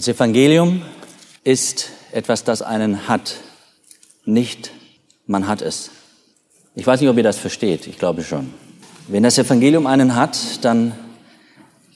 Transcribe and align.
Das 0.00 0.08
Evangelium 0.08 0.80
ist 1.44 1.90
etwas, 2.10 2.42
das 2.42 2.62
einen 2.62 3.06
hat, 3.06 3.34
nicht 4.24 4.70
man 5.26 5.46
hat 5.46 5.60
es. 5.60 5.90
Ich 6.74 6.86
weiß 6.86 7.02
nicht, 7.02 7.10
ob 7.10 7.18
ihr 7.18 7.22
das 7.22 7.36
versteht, 7.36 7.86
ich 7.86 7.98
glaube 7.98 8.24
schon. 8.24 8.48
Wenn 9.08 9.24
das 9.24 9.36
Evangelium 9.36 9.86
einen 9.86 10.14
hat, 10.14 10.64
dann 10.64 10.94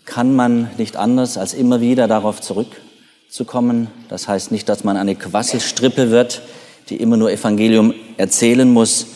kann 0.04 0.34
man 0.34 0.68
nicht 0.76 0.96
anders, 0.96 1.38
als 1.38 1.54
immer 1.54 1.80
wieder 1.80 2.06
darauf 2.06 2.42
zurückzukommen. 2.42 3.88
Das 4.10 4.28
heißt 4.28 4.52
nicht, 4.52 4.68
dass 4.68 4.84
man 4.84 4.98
eine 4.98 5.16
Quasselstrippe 5.16 6.10
wird, 6.10 6.42
die 6.90 6.96
immer 6.96 7.16
nur 7.16 7.32
Evangelium 7.32 7.94
erzählen 8.18 8.70
muss, 8.70 9.06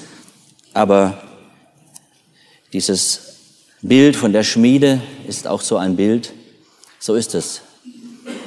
aber 0.73 1.23
dieses 2.73 3.35
Bild 3.83 4.17
von 4.17 4.33
der 4.33 4.45
Schmiede 4.45 5.03
ist 5.27 5.47
auch 5.47 5.61
so 5.61 5.77
ein 5.77 5.95
Bild. 5.95 6.33
So 6.99 7.17
ist 7.17 7.35
es 7.35 7.61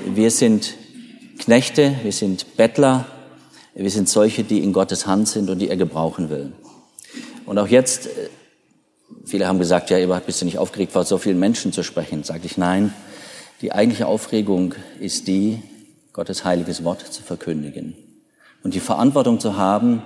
wir 0.06 0.32
sind 0.32 0.76
Knechte, 1.38 1.96
wir 2.04 2.12
sind 2.12 2.58
Bettler, 2.58 3.06
wir 3.74 3.90
sind 3.90 4.10
solche, 4.10 4.44
die 4.44 4.60
in 4.60 4.74
Gottes 4.74 5.08
Hand 5.08 5.28
sind 5.28 5.50
und 5.50 5.60
die 5.60 5.70
er 5.70 5.78
gebrauchen 5.78 6.30
will. 6.30 6.52
Und 7.46 7.58
auch 7.58 7.68
jetzt, 7.68 8.08
äh, 8.08 8.30
viele 9.26 9.48
haben 9.48 9.60
gesagt, 9.60 9.90
ja, 9.90 9.98
Eberhard, 9.98 10.26
bist 10.26 10.42
du 10.42 10.46
nicht 10.46 10.58
aufgeregt, 10.58 10.92
vor 10.92 11.06
so 11.06 11.18
vielen 11.18 11.40
Menschen 11.40 11.72
zu 11.74 11.84
sprechen? 11.84 12.24
Sage 12.24 12.42
ich, 12.46 12.58
nein. 12.58 12.94
Die 13.62 13.72
eigentliche 13.72 14.08
Aufregung 14.08 14.76
ist 15.00 15.28
die, 15.28 15.62
Gottes 16.14 16.44
heiliges 16.44 16.84
Wort 16.84 17.02
zu 17.14 17.24
verkündigen 17.24 17.96
und 18.64 18.74
die 18.74 18.80
Verantwortung 18.82 19.40
zu 19.40 19.56
haben, 19.56 20.04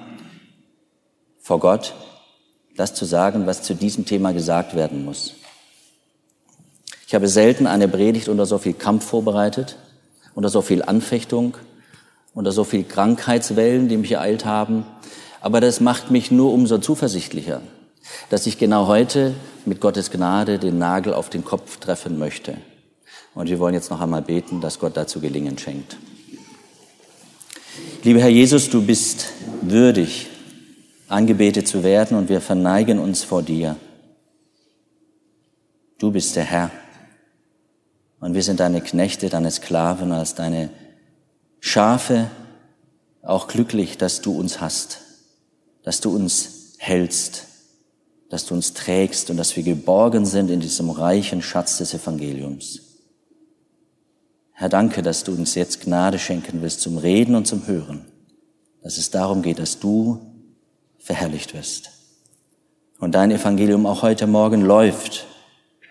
vor 1.40 1.60
Gott 1.60 1.96
das 2.76 2.94
zu 2.94 3.06
sagen, 3.06 3.48
was 3.48 3.64
zu 3.64 3.74
diesem 3.74 4.06
Thema 4.06 4.34
gesagt 4.34 4.76
werden 4.76 5.04
muss. 5.04 5.34
Ich 7.08 7.16
habe 7.16 7.28
selten 7.28 7.66
eine 7.66 7.88
Predigt 7.88 8.30
unter 8.30 8.46
so 8.46 8.58
viel 8.58 8.74
Kampf 8.74 9.06
vorbereitet 9.06 9.78
unter 10.36 10.50
so 10.50 10.62
viel 10.62 10.84
Anfechtung, 10.84 11.58
unter 12.34 12.52
so 12.52 12.64
viel 12.64 12.84
Krankheitswellen, 12.84 13.88
die 13.88 13.98
mich 13.98 14.12
ereilt 14.12 14.46
haben. 14.46 14.86
Aber 15.42 15.62
das 15.62 15.80
macht 15.80 16.12
mich 16.12 16.30
nur 16.30 16.54
umso 16.54 16.78
zuversichtlicher, 16.78 17.62
dass 18.30 18.46
ich 18.46 18.58
genau 18.58 18.88
heute 18.88 19.34
mit 19.66 19.80
Gottes 19.80 20.12
Gnade 20.12 20.60
den 20.60 20.78
Nagel 20.78 21.14
auf 21.14 21.30
den 21.30 21.44
Kopf 21.44 21.78
treffen 21.78 22.20
möchte. 22.20 22.58
Und 23.34 23.50
wir 23.50 23.60
wollen 23.60 23.74
jetzt 23.74 23.90
noch 23.90 24.02
einmal 24.02 24.22
beten, 24.22 24.62
dass 24.62 24.80
Gott 24.80 24.96
dazu 24.96 25.20
Gelingen 25.20 25.58
schenkt. 25.58 25.98
Lieber 28.04 28.20
Herr 28.20 28.30
Jesus, 28.30 28.70
du 28.70 28.86
bist 28.86 29.32
würdig, 29.62 30.28
angebetet 31.08 31.68
zu 31.68 31.84
werden 31.84 32.18
und 32.18 32.30
wir 32.30 32.40
verneigen 32.42 33.00
uns 33.00 33.24
vor 33.24 33.42
dir. 33.42 33.78
Du 35.98 36.12
bist 36.12 36.36
der 36.36 36.44
Herr. 36.44 36.72
Und 38.20 38.34
wir 38.34 38.44
sind 38.44 38.60
deine 38.60 38.82
Knechte, 38.82 39.30
deine 39.30 39.52
Sklaven, 39.52 40.12
als 40.12 40.36
deine 40.36 40.70
Schafe 41.60 42.30
auch 43.22 43.48
glücklich, 43.48 43.98
dass 43.98 44.22
du 44.22 44.38
uns 44.38 44.62
hast, 44.62 45.02
dass 45.84 46.02
du 46.02 46.16
uns 46.16 46.76
hältst, 46.78 47.48
dass 48.30 48.46
du 48.46 48.54
uns 48.54 48.74
trägst 48.74 49.30
und 49.30 49.38
dass 49.38 49.56
wir 49.56 49.64
geborgen 49.64 50.26
sind 50.26 50.50
in 50.50 50.60
diesem 50.60 50.90
reichen 50.90 51.42
Schatz 51.42 51.78
des 51.78 51.94
Evangeliums. 51.94 52.82
Herr, 54.54 54.70
danke, 54.70 55.02
dass 55.02 55.24
du 55.24 55.34
uns 55.34 55.56
jetzt 55.56 55.82
Gnade 55.82 56.18
schenken 56.18 56.62
willst 56.62 56.82
zum 56.82 56.98
Reden 56.98 57.36
und 57.36 57.46
zum 57.46 57.68
Hören, 57.68 58.06
dass 58.84 58.98
es 58.98 59.12
darum 59.12 59.42
geht, 59.42 59.60
dass 59.60 59.80
du 59.80 60.22
verherrlicht 60.98 61.54
wirst 61.54 61.92
und 63.00 63.14
dein 63.14 63.32
Evangelium 63.32 63.86
auch 63.86 64.02
heute 64.02 64.28
Morgen 64.28 64.62
läuft 64.62 65.26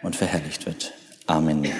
und 0.02 0.16
verherrlicht 0.16 0.66
wird. 0.66 0.92
Amen. 1.26 1.70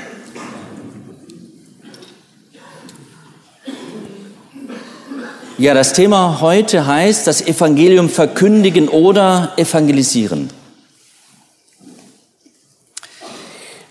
Ja, 5.57 5.73
das 5.73 5.93
Thema 5.93 6.41
heute 6.41 6.85
heißt 6.85 7.29
das 7.29 7.41
Evangelium 7.41 8.09
verkündigen 8.09 8.89
oder 8.89 9.53
evangelisieren. 9.57 10.51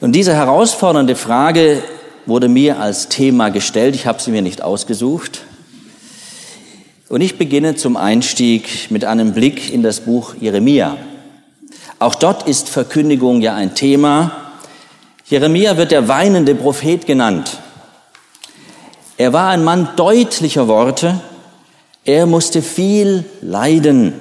Und 0.01 0.11
diese 0.11 0.35
herausfordernde 0.35 1.15
Frage 1.15 1.81
wurde 2.25 2.49
mir 2.49 2.81
als 2.81 3.07
Thema 3.07 3.47
gestellt. 3.47 3.95
Ich 3.95 4.05
habe 4.05 4.21
sie 4.21 4.31
mir 4.31 4.41
nicht 4.41 4.61
ausgesucht. 4.61 5.43
Und 7.07 7.21
ich 7.21 7.37
beginne 7.37 7.75
zum 7.75 7.95
Einstieg 7.95 8.91
mit 8.91 9.05
einem 9.05 9.31
Blick 9.31 9.71
in 9.71 9.83
das 9.83 10.01
Buch 10.01 10.35
Jeremia. 10.37 10.97
Auch 11.97 12.15
dort 12.15 12.45
ist 12.45 12.67
Verkündigung 12.67 13.39
ja 13.39 13.55
ein 13.55 13.73
Thema. 13.73 14.31
Jeremia 15.27 15.77
wird 15.77 15.91
der 15.91 16.09
weinende 16.09 16.55
Prophet 16.55 17.05
genannt. 17.05 17.57
Er 19.15 19.31
war 19.31 19.47
ein 19.51 19.63
Mann 19.63 19.87
deutlicher 19.95 20.67
Worte, 20.67 21.21
er 22.05 22.25
musste 22.25 22.61
viel 22.61 23.25
leiden, 23.41 24.13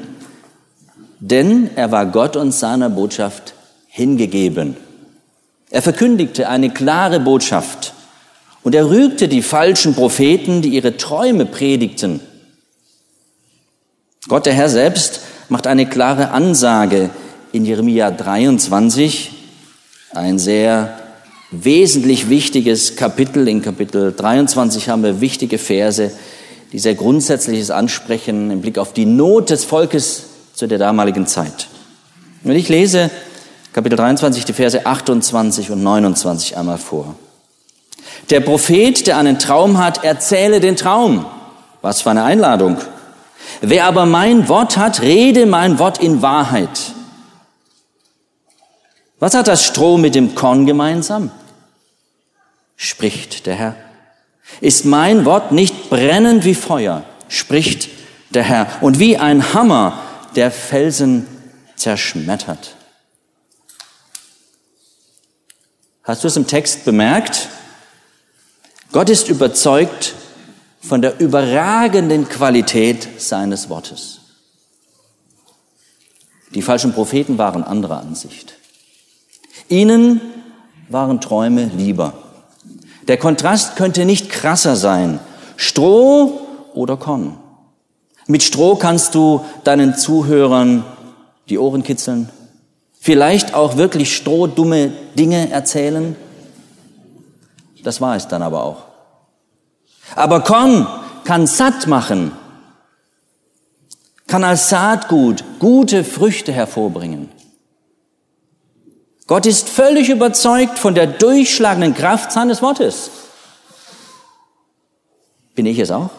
denn 1.20 1.70
er 1.74 1.90
war 1.90 2.06
Gott 2.06 2.36
und 2.36 2.52
seiner 2.52 2.90
Botschaft 2.90 3.54
hingegeben. 3.88 4.76
Er 5.70 5.82
verkündigte 5.82 6.48
eine 6.48 6.70
klare 6.70 7.18
Botschaft 7.18 7.94
und 8.62 8.74
er 8.74 8.88
rügte 8.88 9.28
die 9.28 9.42
falschen 9.42 9.94
Propheten, 9.94 10.62
die 10.62 10.70
ihre 10.70 10.96
Träume 10.96 11.46
predigten. 11.46 12.20
Gott 14.28 14.46
der 14.46 14.52
Herr 14.52 14.68
selbst 14.68 15.20
macht 15.48 15.66
eine 15.66 15.86
klare 15.86 16.30
Ansage 16.30 17.10
in 17.52 17.64
Jeremia 17.64 18.10
23, 18.10 19.30
ein 20.12 20.38
sehr 20.38 20.98
wesentlich 21.50 22.30
wichtiges 22.30 22.96
Kapitel. 22.96 23.48
In 23.48 23.62
Kapitel 23.62 24.12
23 24.12 24.88
haben 24.88 25.02
wir 25.02 25.20
wichtige 25.20 25.58
Verse, 25.58 26.12
die 26.72 26.78
sehr 26.78 26.94
grundsätzliches 26.94 27.70
ansprechen 27.70 28.50
im 28.50 28.62
Blick 28.62 28.78
auf 28.78 28.92
die 28.92 29.04
Not 29.04 29.50
des 29.50 29.64
Volkes 29.64 30.24
zu 30.54 30.66
der 30.66 30.78
damaligen 30.78 31.26
Zeit. 31.26 31.68
Und 32.44 32.52
ich 32.52 32.68
lese 32.68 33.10
Kapitel 33.72 33.96
23, 33.96 34.44
die 34.44 34.52
Verse 34.52 34.84
28 34.84 35.70
und 35.70 35.82
29 35.82 36.56
einmal 36.56 36.78
vor. 36.78 37.14
Der 38.30 38.40
Prophet, 38.40 39.06
der 39.06 39.16
einen 39.16 39.38
Traum 39.38 39.78
hat, 39.78 40.04
erzähle 40.04 40.60
den 40.60 40.76
Traum. 40.76 41.26
Was 41.80 42.02
für 42.02 42.10
eine 42.10 42.24
Einladung. 42.24 42.78
Wer 43.60 43.86
aber 43.86 44.06
mein 44.06 44.48
Wort 44.48 44.76
hat, 44.76 45.02
rede 45.02 45.46
mein 45.46 45.78
Wort 45.78 46.02
in 46.02 46.22
Wahrheit. 46.22 46.92
Was 49.18 49.34
hat 49.34 49.48
das 49.48 49.64
Stroh 49.64 49.98
mit 49.98 50.14
dem 50.14 50.34
Korn 50.34 50.66
gemeinsam? 50.66 51.30
Spricht 52.76 53.46
der 53.46 53.54
Herr. 53.54 53.76
Ist 54.60 54.84
mein 54.84 55.24
Wort 55.24 55.52
nicht 55.52 55.90
brennend 55.90 56.44
wie 56.44 56.54
Feuer, 56.54 57.04
spricht 57.28 57.88
der 58.30 58.42
Herr, 58.42 58.66
und 58.80 58.98
wie 58.98 59.16
ein 59.16 59.54
Hammer, 59.54 59.98
der 60.36 60.50
Felsen 60.50 61.26
zerschmettert. 61.76 62.76
Hast 66.04 66.24
du 66.24 66.28
es 66.28 66.36
im 66.36 66.46
Text 66.46 66.84
bemerkt? 66.84 67.48
Gott 68.90 69.08
ist 69.08 69.28
überzeugt 69.28 70.14
von 70.80 71.00
der 71.00 71.20
überragenden 71.20 72.28
Qualität 72.28 73.08
seines 73.18 73.68
Wortes. 73.68 74.20
Die 76.54 76.62
falschen 76.62 76.92
Propheten 76.92 77.38
waren 77.38 77.64
anderer 77.64 78.00
Ansicht. 78.00 78.54
Ihnen 79.68 80.20
waren 80.88 81.20
Träume 81.20 81.70
lieber. 81.74 82.21
Der 83.08 83.16
Kontrast 83.16 83.76
könnte 83.76 84.04
nicht 84.04 84.30
krasser 84.30 84.76
sein. 84.76 85.18
Stroh 85.56 86.40
oder 86.74 86.96
Korn. 86.96 87.38
Mit 88.26 88.42
Stroh 88.42 88.76
kannst 88.76 89.14
du 89.14 89.44
deinen 89.64 89.96
Zuhörern 89.96 90.84
die 91.48 91.58
Ohren 91.58 91.82
kitzeln, 91.82 92.28
vielleicht 93.00 93.54
auch 93.54 93.76
wirklich 93.76 94.16
strohdumme 94.16 94.92
Dinge 95.18 95.50
erzählen. 95.50 96.16
Das 97.82 98.00
war 98.00 98.16
es 98.16 98.28
dann 98.28 98.42
aber 98.42 98.62
auch. 98.62 98.84
Aber 100.14 100.40
Korn 100.40 100.86
kann 101.24 101.46
satt 101.46 101.86
machen, 101.88 102.32
kann 104.28 104.44
als 104.44 104.68
Saatgut 104.68 105.44
gute 105.58 106.04
Früchte 106.04 106.52
hervorbringen. 106.52 107.28
Gott 109.26 109.46
ist 109.46 109.68
völlig 109.68 110.08
überzeugt 110.08 110.78
von 110.78 110.94
der 110.94 111.06
durchschlagenden 111.06 111.94
Kraft 111.94 112.32
seines 112.32 112.60
Wortes. 112.62 113.10
Bin 115.54 115.66
ich 115.66 115.78
es 115.78 115.90
auch? 115.90 116.10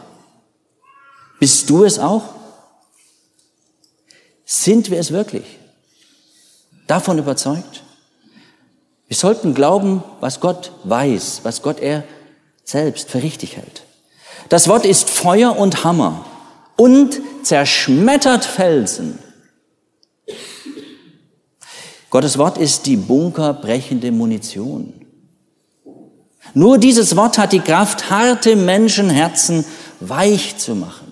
Bist 1.39 1.69
du 1.69 1.83
es 1.83 1.99
auch? 1.99 2.23
Sind 4.45 4.89
wir 4.89 4.99
es 4.99 5.11
wirklich? 5.11 5.59
Davon 6.87 7.17
überzeugt? 7.17 7.83
Wir 9.07 9.17
sollten 9.17 9.53
glauben, 9.53 10.03
was 10.21 10.39
Gott 10.39 10.71
weiß, 10.83 11.41
was 11.43 11.61
Gott 11.61 11.79
er 11.79 12.03
selbst 12.63 13.09
für 13.09 13.21
richtig 13.21 13.57
hält. 13.57 13.83
Das 14.49 14.67
Wort 14.67 14.85
ist 14.85 15.09
Feuer 15.09 15.57
und 15.57 15.83
Hammer 15.83 16.25
und 16.77 17.21
zerschmettert 17.43 18.45
Felsen. 18.45 19.19
Gottes 22.13 22.37
Wort 22.37 22.59
ist 22.59 22.85
die 22.85 22.95
bunkerbrechende 22.95 24.11
Munition. 24.11 24.93
Nur 26.53 26.77
dieses 26.77 27.15
Wort 27.15 27.39
hat 27.39 27.53
die 27.53 27.59
Kraft, 27.59 28.11
harte 28.11 28.55
Menschenherzen 28.55 29.65
weich 29.99 30.59
zu 30.59 30.75
machen, 30.75 31.11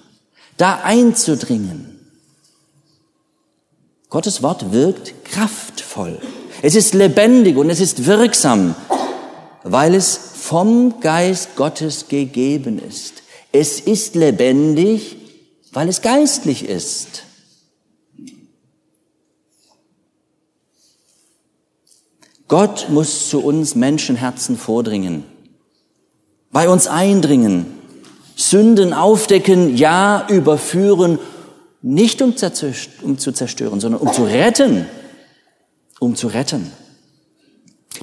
da 0.58 0.82
einzudringen. 0.84 2.00
Gottes 4.12 4.44
Wort 4.44 4.74
wirkt 4.74 5.26
kraftvoll. 5.26 6.20
Es 6.62 6.76
ist 6.76 6.94
lebendig 6.94 7.58
und 7.58 7.72
es 7.72 7.80
ist 7.80 8.06
wirksam, 8.06 8.76
weil 9.64 9.96
es 9.96 10.20
vom 10.36 11.00
Geist 11.00 11.56
Gottes 11.56 12.10
gegeben 12.10 12.78
ist. 12.78 13.24
Es 13.52 13.80
ist 13.80 14.14
lebendig, 14.14 15.18
weil 15.74 15.90
es 15.90 16.04
geistlich 16.04 16.70
ist. 16.70 17.24
Gott 22.52 22.88
muss 22.90 23.30
zu 23.30 23.40
uns 23.40 23.76
Menschenherzen 23.76 24.58
vordringen, 24.58 25.24
bei 26.52 26.68
uns 26.68 26.86
eindringen, 26.86 27.66
Sünden 28.36 28.92
aufdecken, 28.92 29.78
ja 29.78 30.28
überführen, 30.28 31.18
nicht 31.82 32.22
um, 32.22 32.36
um 33.04 33.18
zu 33.18 33.32
zerstören, 33.32 33.80
sondern 33.80 34.02
um 34.02 34.12
zu 34.12 34.26
retten, 34.26 34.86
um 36.02 36.18
zu 36.18 36.28
retten. 36.28 36.74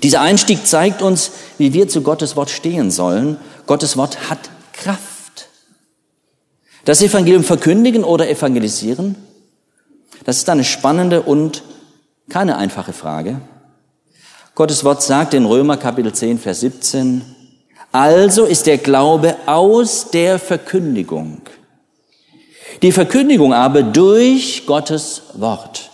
Dieser 0.02 0.22
Einstieg 0.22 0.66
zeigt 0.66 1.02
uns, 1.02 1.30
wie 1.58 1.74
wir 1.74 1.86
zu 1.90 2.00
Gottes 2.00 2.34
Wort 2.34 2.48
stehen 2.48 2.90
sollen. 2.90 3.36
Gottes 3.66 3.98
Wort 3.98 4.30
hat 4.30 4.38
Kraft. 4.72 5.50
Das 6.86 7.02
Evangelium 7.02 7.44
verkündigen 7.44 8.02
oder 8.02 8.30
evangelisieren, 8.30 9.14
das 10.24 10.38
ist 10.38 10.48
eine 10.48 10.64
spannende 10.64 11.20
und 11.20 11.64
keine 12.30 12.56
einfache 12.56 12.94
Frage. 12.94 13.42
Gottes 14.58 14.82
Wort 14.82 15.04
sagt 15.04 15.34
in 15.34 15.44
Römer 15.44 15.76
Kapitel 15.76 16.12
10, 16.12 16.36
Vers 16.40 16.58
17, 16.58 17.22
also 17.92 18.44
ist 18.44 18.66
der 18.66 18.78
Glaube 18.78 19.36
aus 19.46 20.10
der 20.10 20.40
Verkündigung. 20.40 21.42
Die 22.82 22.90
Verkündigung 22.90 23.54
aber 23.54 23.84
durch 23.84 24.66
Gottes 24.66 25.22
Wort. 25.34 25.92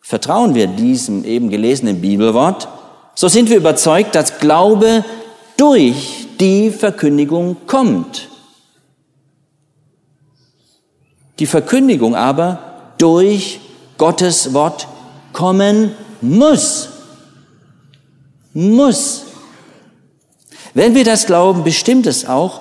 Vertrauen 0.00 0.56
wir 0.56 0.66
diesem 0.66 1.24
eben 1.24 1.48
gelesenen 1.48 2.00
Bibelwort, 2.00 2.66
so 3.14 3.28
sind 3.28 3.48
wir 3.48 3.58
überzeugt, 3.58 4.16
dass 4.16 4.40
Glaube 4.40 5.04
durch 5.56 6.26
die 6.40 6.72
Verkündigung 6.72 7.56
kommt. 7.68 8.30
Die 11.38 11.46
Verkündigung 11.46 12.16
aber 12.16 12.58
durch 12.98 13.60
Gottes 13.96 14.52
Wort 14.54 14.88
kommen 15.40 15.94
muss. 16.20 16.90
Muss. 18.52 19.24
Wenn 20.74 20.94
wir 20.94 21.04
das 21.04 21.24
glauben, 21.24 21.64
bestimmt 21.64 22.06
es 22.06 22.26
auch, 22.26 22.60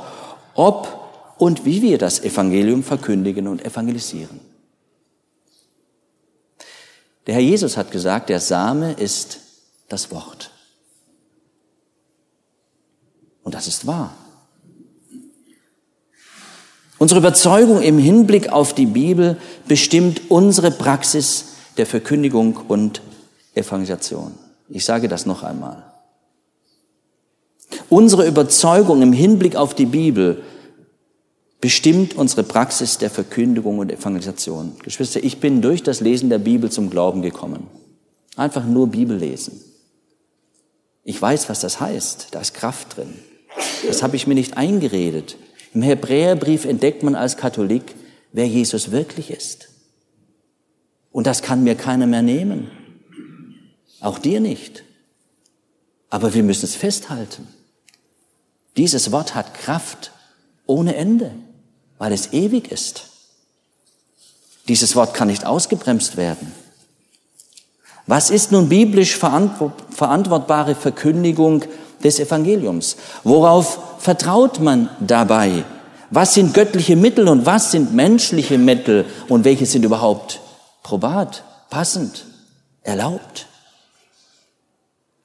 ob 0.53 1.35
und 1.37 1.65
wie 1.65 1.81
wir 1.81 1.97
das 1.97 2.21
Evangelium 2.21 2.83
verkündigen 2.83 3.47
und 3.47 3.65
evangelisieren. 3.65 4.39
Der 7.27 7.35
Herr 7.35 7.41
Jesus 7.41 7.75
hat 7.75 7.91
gesagt, 7.91 8.29
der 8.29 8.39
Same 8.39 8.93
ist 8.93 9.39
das 9.89 10.09
Wort. 10.11 10.51
Und 13.43 13.55
das 13.55 13.67
ist 13.67 13.85
wahr. 13.87 14.15
Unsere 16.97 17.19
Überzeugung 17.19 17.81
im 17.81 17.97
Hinblick 17.97 18.49
auf 18.49 18.73
die 18.73 18.85
Bibel 18.85 19.37
bestimmt 19.67 20.21
unsere 20.29 20.71
Praxis 20.71 21.48
der 21.79 21.85
Verkündigung 21.85 22.57
und 22.67 23.01
Evangelisation. 23.55 24.33
Ich 24.67 24.85
sage 24.85 25.07
das 25.07 25.25
noch 25.25 25.43
einmal. 25.43 25.85
Unsere 27.87 28.27
Überzeugung 28.27 29.01
im 29.01 29.13
Hinblick 29.13 29.55
auf 29.55 29.73
die 29.73 29.85
Bibel 29.85 30.43
bestimmt 31.61 32.15
unsere 32.15 32.43
Praxis 32.43 32.97
der 32.97 33.09
Verkündigung 33.09 33.79
und 33.79 33.91
Evangelisation. 33.91 34.73
Geschwister, 34.83 35.23
ich 35.23 35.39
bin 35.39 35.61
durch 35.61 35.81
das 35.81 36.01
Lesen 36.01 36.29
der 36.29 36.39
Bibel 36.39 36.69
zum 36.69 36.89
Glauben 36.89 37.21
gekommen. 37.21 37.67
Einfach 38.35 38.65
nur 38.65 38.87
Bibel 38.87 39.17
lesen. 39.17 39.61
Ich 41.03 41.21
weiß, 41.21 41.49
was 41.49 41.61
das 41.61 41.79
heißt. 41.79 42.27
Da 42.31 42.41
ist 42.41 42.53
Kraft 42.53 42.97
drin. 42.97 43.13
Das 43.87 44.03
habe 44.03 44.17
ich 44.17 44.27
mir 44.27 44.35
nicht 44.35 44.57
eingeredet. 44.57 45.37
Im 45.73 45.81
Hebräerbrief 45.81 46.65
entdeckt 46.65 47.03
man 47.03 47.15
als 47.15 47.37
Katholik, 47.37 47.95
wer 48.33 48.47
Jesus 48.47 48.91
wirklich 48.91 49.31
ist. 49.31 49.68
Und 51.19 51.27
das 51.27 51.41
kann 51.41 51.65
mir 51.65 51.75
keiner 51.75 52.07
mehr 52.07 52.21
nehmen. 52.21 52.71
Auch 53.99 54.19
dir 54.19 54.39
nicht. 54.39 54.85
Aber 56.09 56.33
wir 56.33 56.43
müssen 56.43 56.63
es 56.63 56.75
festhalten. 56.75 57.45
Dieses 58.77 59.11
Wort 59.11 59.35
hat 59.35 59.53
Kraft 59.53 60.13
ohne 60.65 60.95
Ende, 60.95 61.31
weil 61.97 62.13
es 62.13 62.31
ewig 62.31 62.71
ist. 62.71 63.09
Dieses 64.69 64.95
Wort 64.95 65.13
kann 65.13 65.27
nicht 65.27 65.45
ausgebremst 65.45 66.15
werden. 66.15 66.53
Was 68.07 68.29
ist 68.29 68.53
nun 68.53 68.69
biblisch 68.69 69.17
verantwortbare 69.17 70.73
Verkündigung 70.73 71.65
des 72.01 72.21
Evangeliums? 72.21 72.95
Worauf 73.25 73.99
vertraut 73.99 74.61
man 74.61 74.89
dabei? 75.01 75.65
Was 76.11 76.35
sind 76.35 76.53
göttliche 76.53 76.95
Mittel 76.95 77.27
und 77.27 77.45
was 77.45 77.71
sind 77.71 77.93
menschliche 77.93 78.57
Mittel 78.57 79.05
und 79.27 79.43
welche 79.43 79.65
sind 79.65 79.83
überhaupt 79.83 80.39
probat, 80.89 81.43
passend, 81.69 82.25
erlaubt. 82.81 83.45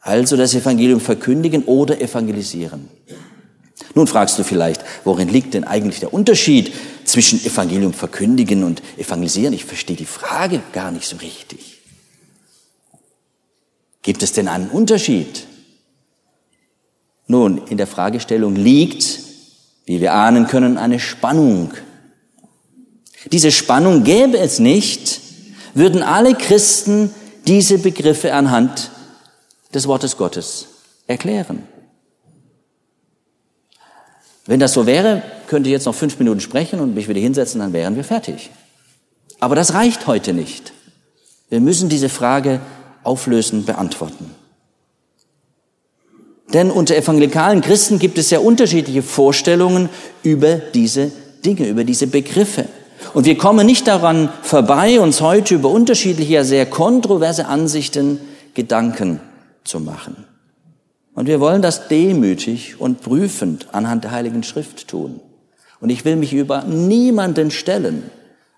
Also 0.01 0.37
das 0.37 0.55
Evangelium 0.55 1.01
verkündigen 1.01 1.65
oder 1.65 2.03
evangelisieren. 2.03 2.91
Nun 3.95 4.07
fragst 4.07 4.39
du 4.39 4.45
vielleicht, 4.45 4.85
worin 5.05 5.31
liegt 5.31 5.55
denn 5.55 5.65
eigentlich 5.65 6.01
der 6.01 6.13
Unterschied 6.13 6.75
zwischen 7.05 7.43
Evangelium 7.43 7.95
verkündigen 7.95 8.63
und 8.63 8.83
evangelisieren? 8.99 9.55
Ich 9.55 9.65
verstehe 9.65 9.97
die 9.97 10.05
Frage 10.05 10.61
gar 10.75 10.91
nicht 10.91 11.09
so 11.09 11.17
richtig. 11.17 11.81
Gibt 14.03 14.23
es 14.23 14.35
denn 14.35 14.49
einen 14.49 14.69
Unterschied? 14.69 15.47
Nun, 17.27 17.67
in 17.69 17.79
der 17.79 17.87
Fragestellung 17.87 18.55
liegt, 18.55 19.21
wie 19.87 20.03
wir 20.03 20.13
ahnen 20.13 20.47
können, 20.47 20.77
eine 20.77 21.01
Spannung. 21.01 21.73
Diese 23.33 23.51
Spannung 23.51 24.05
gäbe 24.05 24.37
es 24.37 24.59
nicht, 24.59 25.24
würden 25.75 26.03
alle 26.03 26.35
Christen 26.35 27.13
diese 27.47 27.79
Begriffe 27.79 28.33
anhand 28.33 28.91
des 29.75 29.87
Wortes 29.87 30.17
Gottes 30.17 30.69
erklären. 31.07 31.67
Wenn 34.47 34.61
das 34.61 34.73
so 34.73 34.87
wäre, 34.87 35.23
könnte 35.47 35.69
ich 35.69 35.73
jetzt 35.73 35.87
noch 35.87 35.95
fünf 35.95 36.19
Minuten 36.19 36.41
sprechen 36.41 36.81
und 36.81 36.95
mich 36.95 37.09
wieder 37.09 37.21
hinsetzen, 37.21 37.61
dann 37.61 37.73
wären 37.73 37.97
wir 37.97 38.05
fertig. 38.05 38.51
Aber 39.41 39.55
das 39.55 39.75
reicht 39.75 40.07
heute 40.07 40.33
nicht. 40.33 40.73
Wir 41.49 41.61
müssen 41.61 41.89
diese 41.89 42.09
Frage 42.09 42.61
auflösen, 43.03 43.65
beantworten. 43.65 44.31
Denn 46.53 46.71
unter 46.71 46.95
evangelikalen 46.95 47.63
Christen 47.63 47.99
gibt 47.99 48.19
es 48.19 48.31
ja 48.31 48.39
unterschiedliche 48.39 49.03
Vorstellungen 49.03 49.89
über 50.23 50.57
diese 50.57 51.11
Dinge, 51.45 51.67
über 51.69 51.85
diese 51.85 52.07
Begriffe. 52.07 52.67
Und 53.13 53.27
wir 53.27 53.37
kommen 53.37 53.67
nicht 53.67 53.87
daran 53.87 54.31
vorbei, 54.43 55.01
uns 55.01 55.21
heute 55.21 55.55
über 55.55 55.71
unterschiedliche, 55.71 56.33
ja 56.33 56.45
sehr 56.45 56.67
kontroverse 56.67 57.47
Ansichten 57.47 58.21
Gedanken 58.55 59.21
zu 59.65 59.81
machen. 59.81 60.25
Und 61.15 61.27
wir 61.27 61.41
wollen 61.41 61.63
das 61.63 61.89
demütig 61.89 62.81
und 62.81 63.03
prüfend 63.03 63.69
anhand 63.73 64.05
der 64.05 64.11
Heiligen 64.11 64.43
Schrift 64.43 64.89
tun. 64.89 65.21
Und 65.81 65.91
ich 65.91 66.05
will 66.05 66.17
mich 66.17 66.33
über 66.33 66.63
niemanden 66.63 67.51
stellen, 67.51 68.11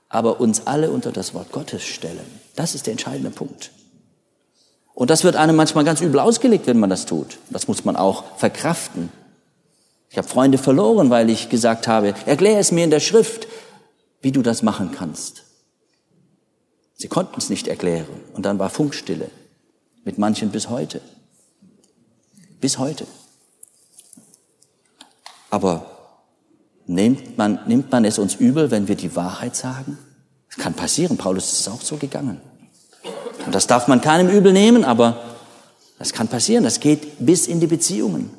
aber 0.08 0.40
uns 0.40 0.66
alle 0.66 0.90
unter 0.90 1.12
das 1.12 1.34
Wort 1.34 1.52
Gottes 1.52 1.84
stellen. 1.84 2.24
Das 2.54 2.74
ist 2.74 2.86
der 2.86 2.92
entscheidende 2.92 3.30
Punkt. 3.30 3.72
Und 4.94 5.10
das 5.10 5.24
wird 5.24 5.36
einem 5.36 5.56
manchmal 5.56 5.84
ganz 5.84 6.00
übel 6.00 6.20
ausgelegt, 6.20 6.66
wenn 6.66 6.78
man 6.78 6.88
das 6.88 7.04
tut. 7.04 7.36
Das 7.50 7.68
muss 7.68 7.84
man 7.84 7.96
auch 7.96 8.24
verkraften. 8.38 9.10
Ich 10.08 10.16
habe 10.16 10.26
Freunde 10.26 10.56
verloren, 10.56 11.10
weil 11.10 11.28
ich 11.28 11.50
gesagt 11.50 11.88
habe, 11.88 12.14
erkläre 12.24 12.58
es 12.58 12.72
mir 12.72 12.84
in 12.84 12.90
der 12.90 13.00
Schrift, 13.00 13.46
wie 14.20 14.32
du 14.32 14.42
das 14.42 14.62
machen 14.62 14.90
kannst. 14.92 15.44
Sie 16.96 17.08
konnten 17.08 17.38
es 17.38 17.50
nicht 17.50 17.68
erklären. 17.68 18.08
Und 18.32 18.46
dann 18.46 18.58
war 18.58 18.70
Funkstille. 18.70 19.30
Mit 20.04 20.18
manchen 20.18 20.50
bis 20.50 20.68
heute. 20.68 21.00
Bis 22.60 22.78
heute. 22.78 23.06
Aber 25.50 26.18
nimmt 26.86 27.36
man, 27.36 27.60
nimmt 27.66 27.90
man 27.90 28.04
es 28.04 28.18
uns 28.18 28.34
übel, 28.36 28.70
wenn 28.70 28.88
wir 28.88 28.96
die 28.96 29.14
Wahrheit 29.14 29.56
sagen? 29.56 29.98
Das 30.48 30.58
kann 30.58 30.74
passieren. 30.74 31.16
Paulus 31.16 31.52
ist 31.52 31.60
es 31.60 31.68
auch 31.68 31.82
so 31.82 31.96
gegangen. 31.96 32.40
Und 33.44 33.54
das 33.54 33.66
darf 33.66 33.88
man 33.88 34.00
keinem 34.00 34.28
übel 34.28 34.52
nehmen, 34.52 34.84
aber 34.84 35.36
das 35.98 36.12
kann 36.12 36.28
passieren. 36.28 36.64
Das 36.64 36.80
geht 36.80 37.24
bis 37.24 37.46
in 37.46 37.60
die 37.60 37.66
Beziehungen. 37.66 38.30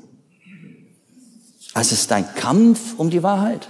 Also 1.73 1.93
es 1.93 2.01
ist 2.01 2.11
ein 2.11 2.33
Kampf 2.35 2.97
um 2.97 3.09
die 3.09 3.23
Wahrheit. 3.23 3.67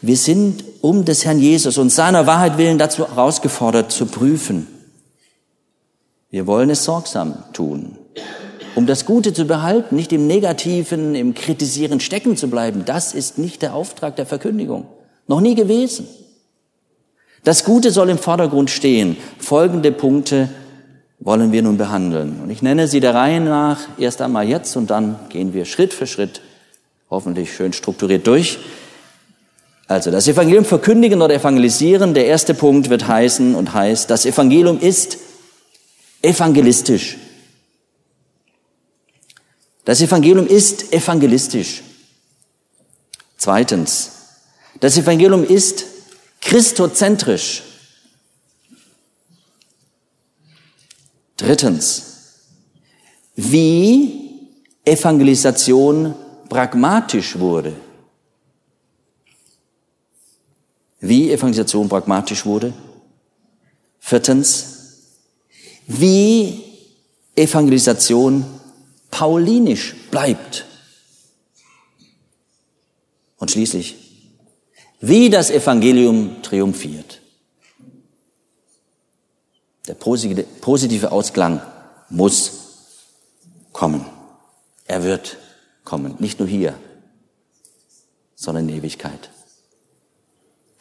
Wir 0.00 0.16
sind 0.16 0.64
um 0.80 1.04
des 1.04 1.24
Herrn 1.24 1.40
Jesus 1.40 1.76
und 1.78 1.90
seiner 1.90 2.26
Wahrheit 2.26 2.56
willen 2.56 2.78
dazu 2.78 3.08
herausgefordert, 3.08 3.90
zu 3.90 4.06
prüfen. 4.06 4.66
Wir 6.30 6.46
wollen 6.46 6.70
es 6.70 6.84
sorgsam 6.84 7.42
tun, 7.52 7.96
um 8.74 8.86
das 8.86 9.06
Gute 9.06 9.32
zu 9.32 9.46
behalten, 9.46 9.96
nicht 9.96 10.12
im 10.12 10.26
Negativen, 10.26 11.14
im 11.14 11.34
Kritisieren 11.34 12.00
stecken 12.00 12.36
zu 12.36 12.48
bleiben. 12.48 12.84
Das 12.84 13.14
ist 13.14 13.38
nicht 13.38 13.62
der 13.62 13.74
Auftrag 13.74 14.14
der 14.16 14.26
Verkündigung. 14.26 14.86
Noch 15.26 15.40
nie 15.40 15.54
gewesen. 15.54 16.06
Das 17.44 17.64
Gute 17.64 17.90
soll 17.90 18.10
im 18.10 18.18
Vordergrund 18.18 18.70
stehen. 18.70 19.16
Folgende 19.38 19.90
Punkte 19.90 20.48
wollen 21.18 21.50
wir 21.50 21.62
nun 21.62 21.76
behandeln. 21.76 22.40
Und 22.42 22.50
ich 22.50 22.62
nenne 22.62 22.88
sie 22.88 23.00
der 23.00 23.14
Reihe 23.14 23.40
nach 23.40 23.80
erst 23.98 24.22
einmal 24.22 24.46
jetzt 24.46 24.76
und 24.76 24.90
dann 24.90 25.18
gehen 25.28 25.54
wir 25.54 25.64
Schritt 25.64 25.92
für 25.92 26.06
Schritt, 26.06 26.40
hoffentlich 27.10 27.52
schön 27.52 27.72
strukturiert 27.72 28.26
durch. 28.26 28.58
Also 29.88 30.10
das 30.10 30.28
Evangelium 30.28 30.66
verkündigen 30.66 31.22
oder 31.22 31.34
evangelisieren, 31.34 32.12
der 32.12 32.26
erste 32.26 32.52
Punkt 32.52 32.90
wird 32.90 33.08
heißen 33.08 33.54
und 33.54 33.72
heißt, 33.72 34.10
das 34.10 34.26
Evangelium 34.26 34.78
ist 34.78 35.16
evangelistisch. 36.20 37.16
Das 39.86 40.02
Evangelium 40.02 40.46
ist 40.46 40.92
evangelistisch. 40.92 41.82
Zweitens, 43.38 44.10
das 44.80 44.98
Evangelium 44.98 45.42
ist 45.42 45.86
christozentrisch. 46.42 47.62
Drittens, 51.38 52.02
wie 53.36 54.48
Evangelisation 54.84 56.14
pragmatisch 56.50 57.38
wurde. 57.38 57.74
Wie 61.00 61.30
Evangelisation 61.30 61.88
pragmatisch 61.88 62.44
wurde. 62.44 62.72
Viertens, 64.00 64.78
wie 65.86 66.64
Evangelisation 67.34 68.44
paulinisch 69.10 69.94
bleibt. 70.10 70.64
Und 73.38 73.50
schließlich, 73.50 73.96
wie 75.00 75.30
das 75.30 75.50
Evangelium 75.50 76.42
triumphiert. 76.42 77.20
Der 79.86 79.94
positive 79.94 81.12
Ausklang 81.12 81.62
muss 82.10 82.52
kommen. 83.72 84.04
Er 84.86 85.04
wird 85.04 85.38
kommen. 85.84 86.16
Nicht 86.18 86.40
nur 86.40 86.48
hier, 86.48 86.78
sondern 88.34 88.68
in 88.68 88.76
Ewigkeit. 88.76 89.30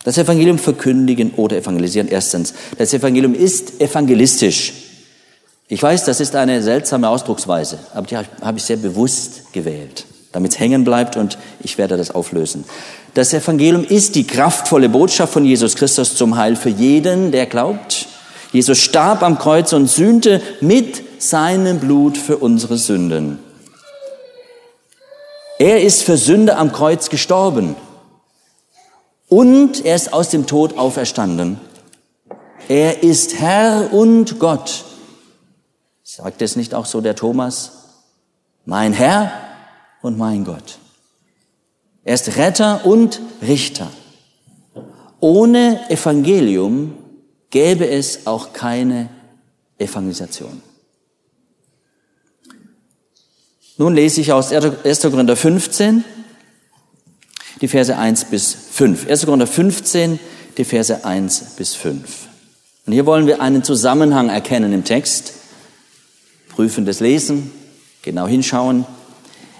Das 0.07 0.17
Evangelium 0.17 0.57
verkündigen 0.57 1.31
oder 1.35 1.57
evangelisieren. 1.57 2.07
Erstens, 2.07 2.53
das 2.77 2.93
Evangelium 2.93 3.33
ist 3.33 3.81
evangelistisch. 3.81 4.71
Ich 5.67 5.83
weiß, 5.83 6.05
das 6.05 6.21
ist 6.21 6.33
eine 6.33 6.63
seltsame 6.63 7.09
Ausdrucksweise, 7.09 7.77
aber 7.93 8.07
die 8.07 8.15
habe 8.15 8.57
ich 8.57 8.63
sehr 8.63 8.77
bewusst 8.77 9.51
gewählt, 9.51 10.05
damit 10.31 10.53
es 10.53 10.59
hängen 10.61 10.85
bleibt 10.85 11.17
und 11.17 11.37
ich 11.61 11.77
werde 11.77 11.97
das 11.97 12.11
auflösen. 12.11 12.63
Das 13.15 13.33
Evangelium 13.33 13.83
ist 13.83 14.15
die 14.15 14.25
kraftvolle 14.25 14.87
Botschaft 14.87 15.33
von 15.33 15.43
Jesus 15.43 15.75
Christus 15.75 16.15
zum 16.15 16.37
Heil 16.37 16.55
für 16.55 16.69
jeden, 16.69 17.33
der 17.33 17.45
glaubt. 17.45 18.07
Jesus 18.53 18.77
starb 18.77 19.23
am 19.23 19.37
Kreuz 19.37 19.73
und 19.73 19.87
sühnte 19.87 20.41
mit 20.61 21.03
seinem 21.21 21.79
Blut 21.79 22.17
für 22.17 22.37
unsere 22.37 22.77
Sünden. 22.77 23.39
Er 25.59 25.83
ist 25.83 26.03
für 26.03 26.15
Sünde 26.15 26.55
am 26.55 26.71
Kreuz 26.71 27.09
gestorben. 27.09 27.75
Und 29.29 29.85
er 29.85 29.95
ist 29.95 30.13
aus 30.13 30.29
dem 30.29 30.47
Tod 30.47 30.77
auferstanden. 30.77 31.59
Er 32.67 33.03
ist 33.03 33.39
Herr 33.39 33.93
und 33.93 34.39
Gott. 34.39 34.85
Sagt 36.03 36.41
es 36.41 36.55
nicht 36.55 36.73
auch 36.73 36.85
so 36.85 37.01
der 37.01 37.15
Thomas? 37.15 37.71
Mein 38.65 38.93
Herr 38.93 39.31
und 40.01 40.17
mein 40.17 40.45
Gott. 40.45 40.79
Er 42.03 42.13
ist 42.13 42.37
Retter 42.37 42.85
und 42.85 43.21
Richter. 43.41 43.89
Ohne 45.19 45.89
Evangelium 45.89 46.97
gäbe 47.49 47.87
es 47.87 48.27
auch 48.27 48.53
keine 48.53 49.09
Evangelisation. 49.77 50.61
Nun 53.77 53.93
lese 53.93 54.21
ich 54.21 54.31
aus 54.31 54.51
1. 54.51 55.01
Korinther 55.01 55.35
15, 55.35 56.03
die 57.61 57.67
Verse 57.67 57.95
1 57.95 58.25
bis 58.25 58.55
5. 58.71 59.09
1. 59.09 59.25
Korinther 59.25 59.47
15, 59.47 60.19
die 60.57 60.65
Verse 60.65 61.03
1 61.03 61.39
bis 61.57 61.75
5. 61.75 62.27
Und 62.85 62.93
hier 62.93 63.05
wollen 63.05 63.27
wir 63.27 63.41
einen 63.41 63.63
Zusammenhang 63.63 64.29
erkennen 64.29 64.73
im 64.73 64.83
Text. 64.83 65.33
Prüfendes 66.49 66.99
Lesen, 66.99 67.51
genau 68.01 68.27
hinschauen. 68.27 68.85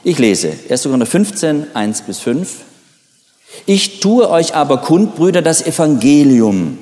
Ich 0.04 0.20
lese 0.20 0.54
1. 0.70 0.84
Korinther 0.84 1.06
15, 1.06 1.76
1 1.76 2.02
bis 2.04 2.20
5. 2.20 2.56
Ich 3.66 4.00
tue 4.00 4.30
euch 4.30 4.56
aber 4.56 4.80
kund, 4.80 5.16
Brüder, 5.16 5.42
das 5.42 5.66
Evangelium, 5.66 6.78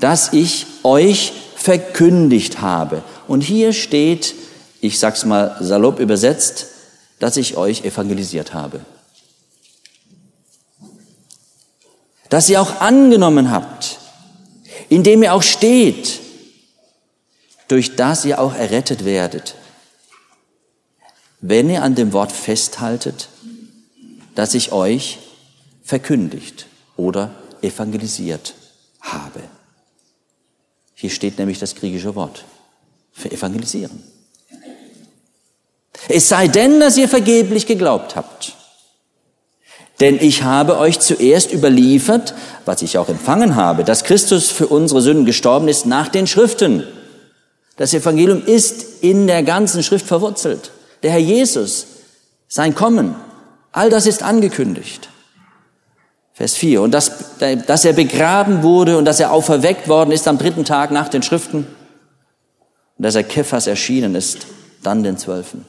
das 0.00 0.32
ich 0.32 0.66
euch 0.82 1.32
verkündigt 1.56 2.60
habe. 2.60 3.02
Und 3.26 3.40
hier 3.40 3.72
steht, 3.72 4.34
ich 4.80 4.98
sag's 4.98 5.24
mal 5.24 5.56
salopp 5.60 5.98
übersetzt, 5.98 6.66
dass 7.18 7.36
ich 7.36 7.56
euch 7.56 7.84
evangelisiert 7.84 8.54
habe. 8.54 8.80
Das 12.28 12.48
ihr 12.48 12.60
auch 12.60 12.80
angenommen 12.80 13.50
habt, 13.50 13.98
in 14.88 15.02
dem 15.02 15.22
ihr 15.22 15.34
auch 15.34 15.42
steht, 15.42 16.20
durch 17.68 17.96
das 17.96 18.24
ihr 18.24 18.40
auch 18.40 18.54
errettet 18.54 19.04
werdet, 19.04 19.54
wenn 21.40 21.68
ihr 21.68 21.82
an 21.82 21.94
dem 21.94 22.12
Wort 22.12 22.32
festhaltet, 22.32 23.28
das 24.34 24.54
ich 24.54 24.72
euch 24.72 25.18
verkündigt 25.82 26.66
oder 26.96 27.34
evangelisiert 27.62 28.54
habe. 29.00 29.40
Hier 30.94 31.10
steht 31.10 31.38
nämlich 31.38 31.58
das 31.58 31.74
griechische 31.74 32.14
Wort 32.14 32.44
für 33.12 33.30
evangelisieren. 33.30 34.02
Es 36.08 36.28
sei 36.28 36.48
denn, 36.48 36.80
dass 36.80 36.96
ihr 36.96 37.08
vergeblich 37.08 37.66
geglaubt 37.66 38.16
habt. 38.16 38.54
Denn 40.00 40.18
ich 40.20 40.42
habe 40.42 40.78
euch 40.78 41.00
zuerst 41.00 41.52
überliefert, 41.52 42.34
was 42.64 42.82
ich 42.82 42.98
auch 42.98 43.08
empfangen 43.08 43.56
habe, 43.56 43.82
dass 43.82 44.04
Christus 44.04 44.50
für 44.50 44.66
unsere 44.66 45.00
Sünden 45.00 45.24
gestorben 45.24 45.68
ist 45.68 45.86
nach 45.86 46.08
den 46.08 46.26
Schriften. 46.26 46.84
Das 47.76 47.94
Evangelium 47.94 48.44
ist 48.44 49.02
in 49.02 49.26
der 49.26 49.42
ganzen 49.42 49.82
Schrift 49.82 50.06
verwurzelt. 50.06 50.70
Der 51.02 51.12
Herr 51.12 51.18
Jesus, 51.18 51.86
sein 52.48 52.74
Kommen, 52.74 53.14
all 53.72 53.90
das 53.90 54.06
ist 54.06 54.22
angekündigt. 54.22 55.08
Vers 56.34 56.54
4. 56.54 56.82
Und 56.82 56.90
dass, 56.90 57.38
dass 57.66 57.84
er 57.86 57.94
begraben 57.94 58.62
wurde 58.62 58.98
und 58.98 59.06
dass 59.06 59.20
er 59.20 59.32
auferweckt 59.32 59.88
worden 59.88 60.12
ist 60.12 60.28
am 60.28 60.36
dritten 60.36 60.66
Tag 60.66 60.90
nach 60.90 61.08
den 61.08 61.22
Schriften 61.22 61.66
und 62.98 63.02
dass 63.02 63.14
er 63.14 63.24
Kephas 63.24 63.66
erschienen 63.66 64.14
ist, 64.14 64.46
dann 64.82 65.02
den 65.02 65.16
Zwölfen. 65.16 65.64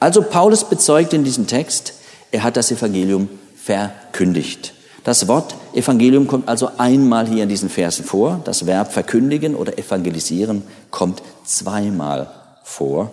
Also 0.00 0.22
Paulus 0.22 0.64
bezeugt 0.64 1.12
in 1.12 1.24
diesem 1.24 1.46
Text, 1.46 1.94
er 2.30 2.42
hat 2.42 2.56
das 2.56 2.70
Evangelium 2.70 3.28
verkündigt. 3.56 4.74
Das 5.04 5.28
Wort 5.28 5.54
Evangelium 5.72 6.26
kommt 6.26 6.48
also 6.48 6.70
einmal 6.78 7.28
hier 7.28 7.44
in 7.44 7.48
diesen 7.48 7.68
Versen 7.68 8.04
vor. 8.04 8.40
Das 8.44 8.66
Verb 8.66 8.92
verkündigen 8.92 9.54
oder 9.54 9.78
evangelisieren 9.78 10.62
kommt 10.90 11.22
zweimal 11.44 12.28
vor. 12.64 13.12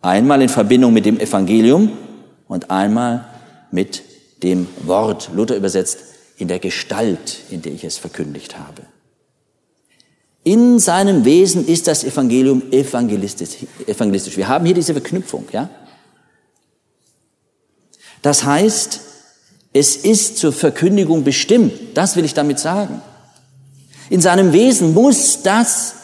Einmal 0.00 0.40
in 0.42 0.48
Verbindung 0.48 0.92
mit 0.92 1.04
dem 1.04 1.18
Evangelium 1.18 1.92
und 2.46 2.70
einmal 2.70 3.24
mit 3.72 4.02
dem 4.42 4.68
Wort. 4.84 5.30
Luther 5.34 5.56
übersetzt 5.56 5.98
in 6.38 6.48
der 6.48 6.58
Gestalt, 6.60 7.38
in 7.50 7.62
der 7.62 7.72
ich 7.72 7.82
es 7.82 7.98
verkündigt 7.98 8.58
habe. 8.58 8.82
In 10.44 10.78
seinem 10.78 11.24
Wesen 11.24 11.66
ist 11.66 11.86
das 11.86 12.04
Evangelium 12.04 12.70
evangelistisch. 12.72 14.36
Wir 14.36 14.48
haben 14.48 14.64
hier 14.64 14.74
diese 14.74 14.92
Verknüpfung, 14.92 15.44
ja? 15.52 15.70
Das 18.22 18.44
heißt, 18.44 19.00
es 19.72 19.96
ist 19.96 20.38
zur 20.38 20.52
Verkündigung 20.52 21.24
bestimmt. 21.24 21.72
Das 21.94 22.16
will 22.16 22.24
ich 22.24 22.34
damit 22.34 22.58
sagen. 22.58 23.02
In 24.10 24.20
seinem 24.20 24.52
Wesen 24.52 24.94
muss 24.94 25.42
das 25.42 25.94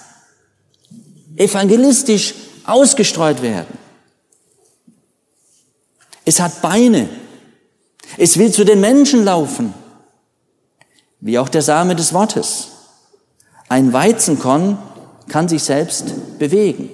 evangelistisch 1.37 2.35
ausgestreut 2.65 3.43
werden. 3.43 3.79
Es 6.25 6.41
hat 6.41 6.61
Beine. 6.61 7.09
Es 8.17 8.37
will 8.37 8.53
zu 8.53 8.65
den 8.65 8.81
Menschen 8.81 9.25
laufen, 9.25 9.73
wie 11.21 11.39
auch 11.39 11.49
der 11.49 11.63
Same 11.63 11.95
des 11.95 12.13
Wortes. 12.13 12.69
Ein 13.69 13.93
Weizenkorn 13.93 14.79
kann 15.29 15.49
sich 15.49 15.63
selbst 15.63 16.39
bewegen. 16.39 16.91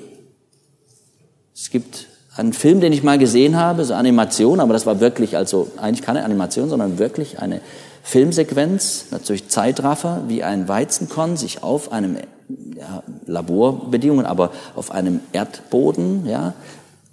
Es 1.54 1.70
gibt 1.70 2.08
einen 2.36 2.52
Film, 2.52 2.80
den 2.80 2.92
ich 2.92 3.02
mal 3.02 3.18
gesehen 3.18 3.56
habe, 3.56 3.84
so 3.84 3.94
Animation, 3.94 4.60
aber 4.60 4.72
das 4.72 4.86
war 4.86 5.00
wirklich, 5.00 5.36
also 5.36 5.70
eigentlich 5.76 6.02
keine 6.02 6.24
Animation, 6.24 6.68
sondern 6.68 6.98
wirklich 6.98 7.38
eine 7.38 7.60
Filmsequenz, 8.02 9.06
natürlich 9.12 9.48
Zeitraffer, 9.48 10.22
wie 10.28 10.42
ein 10.42 10.68
Weizenkorn 10.68 11.36
sich 11.36 11.62
auf 11.62 11.92
einem 11.92 12.18
ja, 12.76 13.02
Laborbedingungen, 13.26 14.26
aber 14.26 14.50
auf 14.74 14.90
einem 14.90 15.20
Erdboden 15.32 16.26
ja, 16.26 16.54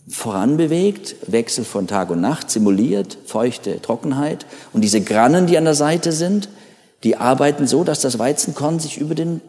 voranbewegt, 0.09 1.15
Wechsel 1.27 1.63
von 1.63 1.87
Tag 1.87 2.09
und 2.09 2.19
Nacht, 2.19 2.49
simuliert, 2.49 3.17
feuchte 3.25 3.81
Trockenheit. 3.81 4.45
Und 4.73 4.81
diese 4.81 5.01
Grannen, 5.01 5.47
die 5.47 5.57
an 5.57 5.65
der 5.65 5.75
Seite 5.75 6.11
sind, 6.11 6.49
die 7.03 7.15
arbeiten 7.15 7.67
so, 7.67 7.83
dass 7.83 8.01
das 8.01 8.19
Weizenkorn 8.19 8.79
sich 8.79 8.97
über 8.97 9.15
den 9.15 9.41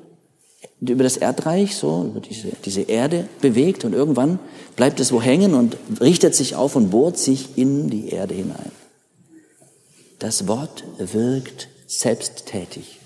über 0.91 1.05
das 1.05 1.17
Erdreich, 1.17 1.77
so 1.77 2.05
über 2.05 2.21
diese, 2.21 2.49
diese 2.65 2.83
Erde 2.83 3.29
bewegt 3.41 3.85
und 3.85 3.93
irgendwann 3.93 4.39
bleibt 4.75 4.99
es 4.99 5.13
wo 5.13 5.23
hängen 5.23 5.55
und 5.55 5.77
richtet 6.01 6.35
sich 6.35 6.57
auf 6.57 6.75
und 6.75 6.91
bohrt 6.91 7.19
sich 7.19 7.57
in 7.57 7.89
die 7.89 8.09
Erde 8.09 8.35
hinein. 8.35 8.73
Das 10.19 10.49
Wort 10.49 10.85
wirkt 10.99 11.69
selbsttätig. 11.87 12.99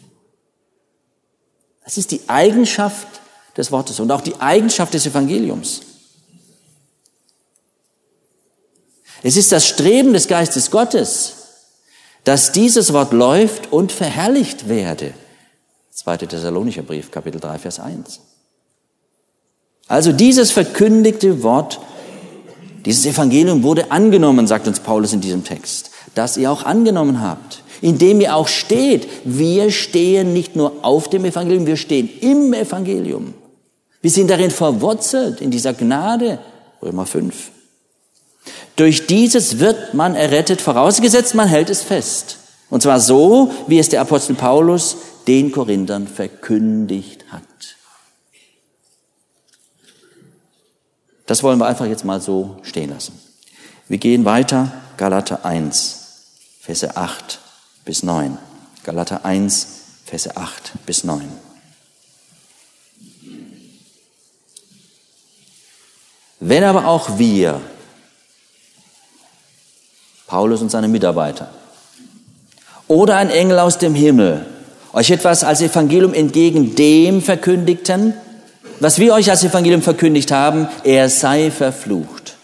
Das 1.85 1.99
ist 1.99 2.11
die 2.11 2.23
Eigenschaft 2.29 3.07
des 3.57 3.71
Wortes 3.73 4.01
und 4.01 4.11
auch 4.11 4.21
die 4.21 4.37
Eigenschaft 4.41 4.95
des 4.95 5.07
Evangeliums. 5.07 5.83
Es 9.23 9.37
ist 9.37 9.53
das 9.53 9.67
Streben 9.67 10.13
des 10.13 10.29
Geistes 10.29 10.71
Gottes, 10.71 11.33
dass 12.25 12.53
dieses 12.53 12.93
Wort 12.93 13.13
läuft 13.13 13.73
und 13.73 13.93
verherrlicht 13.93 14.69
werde. 14.69 15.15
2. 15.97 16.19
Thessalonicher 16.19 16.83
Brief, 16.83 17.11
Kapitel 17.11 17.41
3, 17.41 17.59
Vers 17.59 17.81
1. 17.81 18.21
Also 19.89 20.13
dieses 20.13 20.51
verkündigte 20.51 21.43
Wort, 21.43 21.81
dieses 22.85 23.07
Evangelium 23.07 23.63
wurde 23.63 23.91
angenommen, 23.91 24.47
sagt 24.47 24.69
uns 24.69 24.81
Paulus 24.81 25.13
in 25.13 25.23
diesem 25.23 25.43
Text, 25.43 25.91
dass 26.15 26.37
ihr 26.37 26.51
auch 26.51 26.65
angenommen 26.65 27.21
habt, 27.23 27.63
indem 27.81 28.21
ihr 28.21 28.37
auch 28.37 28.47
steht. 28.47 29.09
Wir 29.25 29.71
stehen 29.71 30.33
nicht 30.35 30.55
nur 30.55 30.85
auf 30.85 31.09
dem 31.09 31.25
Evangelium, 31.25 31.67
wir 31.67 31.77
stehen 31.77 32.11
im 32.21 32.53
Evangelium. 32.53 33.33
Wir 34.03 34.11
sind 34.11 34.29
darin 34.29 34.51
verwurzelt, 34.51 35.41
in 35.41 35.51
dieser 35.51 35.73
Gnade, 35.73 36.39
Römer 36.83 37.07
5. 37.07 37.51
Durch 38.77 39.07
dieses 39.07 39.59
wird 39.61 39.95
man 39.95 40.15
errettet, 40.15 40.61
vorausgesetzt 40.61 41.35
man 41.35 41.49
hält 41.49 41.71
es 41.71 41.83
fest. 41.83 42.39
Und 42.71 42.83
zwar 42.83 43.01
so, 43.01 43.53
wie 43.67 43.79
es 43.79 43.89
der 43.89 44.01
Apostel 44.01 44.35
Paulus 44.35 44.97
den 45.27 45.53
Korinthern 45.53 46.07
verkündigt 46.07 47.25
hat. 47.31 47.43
Das 51.27 51.43
wollen 51.43 51.59
wir 51.59 51.67
einfach 51.67 51.87
jetzt 51.87 52.05
mal 52.05 52.21
so 52.21 52.59
stehen 52.63 52.91
lassen. 52.91 53.21
Wir 53.89 53.99
gehen 53.99 54.25
weiter, 54.25 54.73
Galater 54.97 55.45
1, 55.45 56.07
Verse 56.61 56.97
8 56.97 57.41
bis 57.85 58.03
9. 58.03 58.39
Galater 58.85 59.25
1, 59.25 59.69
Verse 60.05 60.37
8 60.37 60.73
bis 60.87 61.05
9. 61.05 61.29
Wenn 66.39 66.65
aber 66.65 66.87
auch 66.87 67.19
wir, 67.19 67.61
Paulus 70.27 70.63
und 70.63 70.71
seine 70.71 70.89
Mitarbeiter, 70.89 71.51
oder 72.89 73.17
ein 73.17 73.31
Engel 73.31 73.59
aus 73.59 73.79
dem 73.79 73.95
Himmel 73.95 74.47
euch 74.97 75.11
etwas 75.11 75.45
als 75.45 75.61
Evangelium 75.61 76.15
entgegen 76.15 76.75
dem 76.75 77.21
verkündigten, 77.21 78.15
was 78.81 78.99
wir 78.99 79.13
euch 79.13 79.31
als 79.31 79.45
Evangelium 79.45 79.83
verkündigt 79.83 80.33
haben, 80.33 80.69
er 80.85 81.11
sei 81.11 81.51
verflucht. 81.51 82.37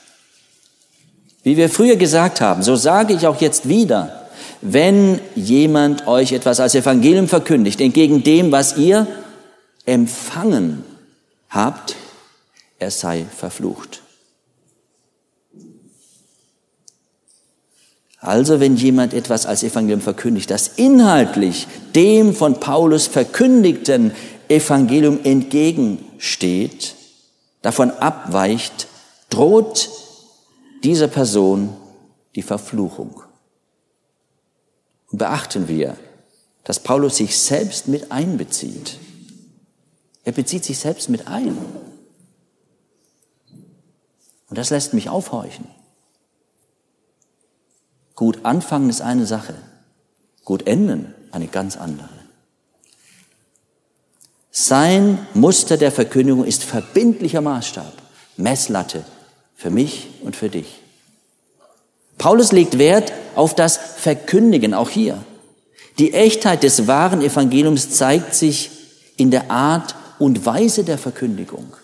Wie 1.43 1.57
wir 1.57 1.71
früher 1.71 1.97
gesagt 1.97 2.43
haben, 2.43 2.63
so 2.63 2.77
sage 2.77 3.15
ich 3.15 3.27
auch 3.27 3.41
jetzt 3.41 3.69
wieder, 3.69 4.29
wenn 4.61 5.19
jemand 5.35 6.07
euch 6.07 6.33
etwas 6.33 6.61
als 6.61 6.75
Evangelium 6.75 7.27
verkündigt, 7.27 7.81
entgegen 7.81 8.23
dem, 8.23 8.53
was 8.53 8.77
ihr 8.77 9.07
empfangen 9.87 10.85
habt, 11.49 11.97
er 12.79 12.91
sei 12.91 13.25
verflucht. 13.35 14.02
Also 18.23 18.61
wenn 18.61 18.77
jemand 18.77 19.15
etwas 19.15 19.47
als 19.47 19.65
Evangelium 19.65 20.01
verkündigt, 20.01 20.49
das 20.49 20.69
inhaltlich 20.77 21.67
dem 21.97 22.35
von 22.35 22.61
Paulus 22.61 23.09
verkündigten 23.09 24.13
Evangelium 24.49 25.19
entgegensteht, 25.25 26.95
davon 27.63 27.91
abweicht, 27.91 28.87
droht 29.29 29.91
dieser 30.85 31.09
Person 31.09 31.77
die 32.37 32.43
Verfluchung. 32.43 33.21
Und 35.11 35.19
beachten 35.19 35.67
wir, 35.67 35.97
dass 36.63 36.79
Paulus 36.79 37.17
sich 37.17 37.37
selbst 37.37 37.89
mit 37.89 38.13
einbezieht. 38.13 38.99
Er 40.23 40.31
bezieht 40.31 40.65
sich 40.65 40.79
selbst 40.79 41.09
mit 41.09 41.27
ein. 41.27 41.59
Und 44.49 44.59
das 44.59 44.71
lässt 44.71 44.95
mich 44.95 45.09
aufhorchen. 45.09 45.67
Gut 48.23 48.45
anfangen 48.45 48.89
ist 48.89 49.01
eine 49.01 49.27
Sache, 49.27 49.53
gut 50.45 50.69
enden 50.69 51.13
eine 51.33 51.49
ganz 51.49 51.77
andere. 51.77 52.09
Sein 54.53 55.19
Muster 55.35 55.77
der 55.77 55.91
Verkündigung 55.91 56.45
ist 56.45 56.63
verbindlicher 56.63 57.41
Maßstab, 57.41 57.93
Messlatte 58.37 59.05
für 59.57 59.71
mich 59.71 60.07
und 60.23 60.37
für 60.37 60.51
dich. 60.51 60.79
Paulus 62.17 62.53
legt 62.53 62.79
Wert 62.79 63.13
auf 63.35 63.57
das 63.57 63.77
Verkündigen, 63.77 64.73
auch 64.73 64.91
hier. 64.91 65.25
Die 65.99 66.15
Echtheit 66.15 66.63
des 66.63 66.87
wahren 66.87 67.23
Evangeliums 67.23 67.91
zeigt 67.91 68.37
sich 68.37 68.71
in 69.17 69.33
der 69.33 69.51
Art 69.51 69.97
und 70.21 70.47
Weise 70.47 70.85
der 70.85 70.99
Verkündigung. 70.99 71.75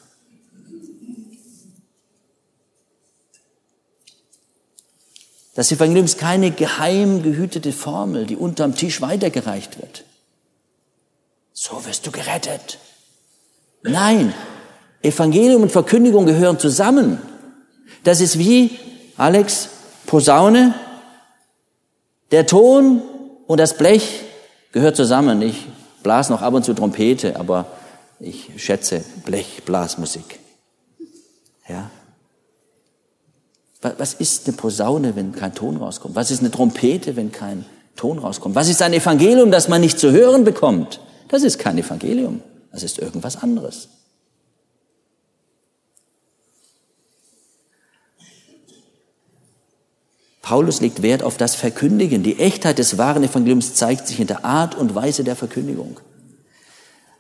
Das 5.59 5.73
Evangelium 5.73 6.05
ist 6.05 6.19
keine 6.19 6.53
geheim 6.53 7.25
gehütete 7.25 7.73
Formel, 7.73 8.27
die 8.27 8.37
unterm 8.37 8.77
Tisch 8.77 9.01
weitergereicht 9.01 9.81
wird. 9.81 10.05
So 11.53 11.85
wirst 11.85 12.07
du 12.07 12.13
gerettet. 12.13 12.79
Nein, 13.83 14.33
Evangelium 15.03 15.63
und 15.63 15.73
Verkündigung 15.73 16.27
gehören 16.27 16.61
zusammen. 16.61 17.21
Das 18.05 18.21
ist 18.21 18.39
wie, 18.39 18.79
Alex, 19.17 19.71
Posaune, 20.07 20.75
der 22.31 22.47
Ton 22.47 23.03
und 23.49 23.59
das 23.59 23.77
Blech 23.77 24.21
gehört 24.71 24.95
zusammen. 24.95 25.43
Ich 25.43 25.67
blas 26.05 26.31
noch 26.31 26.41
ab 26.41 26.55
und 26.55 26.65
zu 26.65 26.73
Trompete, 26.73 27.35
aber 27.35 27.67
ich 28.21 28.53
schätze 28.59 29.05
Blech, 29.25 29.65
Blasmusik. 29.65 30.39
Ja? 31.69 31.91
Was 33.81 34.15
ist 34.15 34.49
eine 34.49 34.57
Posaune, 34.57 35.15
wenn 35.15 35.33
kein 35.33 35.55
Ton 35.55 35.77
rauskommt? 35.77 36.17
Was 36.17 36.31
ist 36.31 36.41
eine 36.41 36.51
Trompete, 36.51 37.15
wenn 37.15 37.31
kein 37.31 37.65
Ton 37.97 38.19
rauskommt? 38.19 38.55
Was 38.55 38.69
ist 38.69 38.83
ein 38.83 38.93
Evangelium, 38.93 39.51
das 39.51 39.69
man 39.69 39.81
nicht 39.81 39.99
zu 40.01 40.11
hören 40.11 40.45
bekommt? 40.45 41.01
Das 41.29 41.43
ist 41.43 41.59
kein 41.59 41.79
Evangelium. 41.79 42.43
Das 42.73 42.83
ist 42.83 42.99
irgendwas 42.99 43.37
anderes. 43.37 43.89
Paulus 50.43 50.81
legt 50.81 51.03
Wert 51.03 51.23
auf 51.23 51.37
das 51.37 51.55
Verkündigen. 51.55 52.23
Die 52.23 52.39
Echtheit 52.39 52.79
des 52.79 52.97
wahren 52.97 53.23
Evangeliums 53.23 53.75
zeigt 53.75 54.09
sich 54.09 54.19
in 54.19 54.27
der 54.27 54.47
Art 54.47 54.75
und 54.75 54.95
Weise 54.95 55.23
der 55.23 55.37
Verkündigung. 55.37 56.01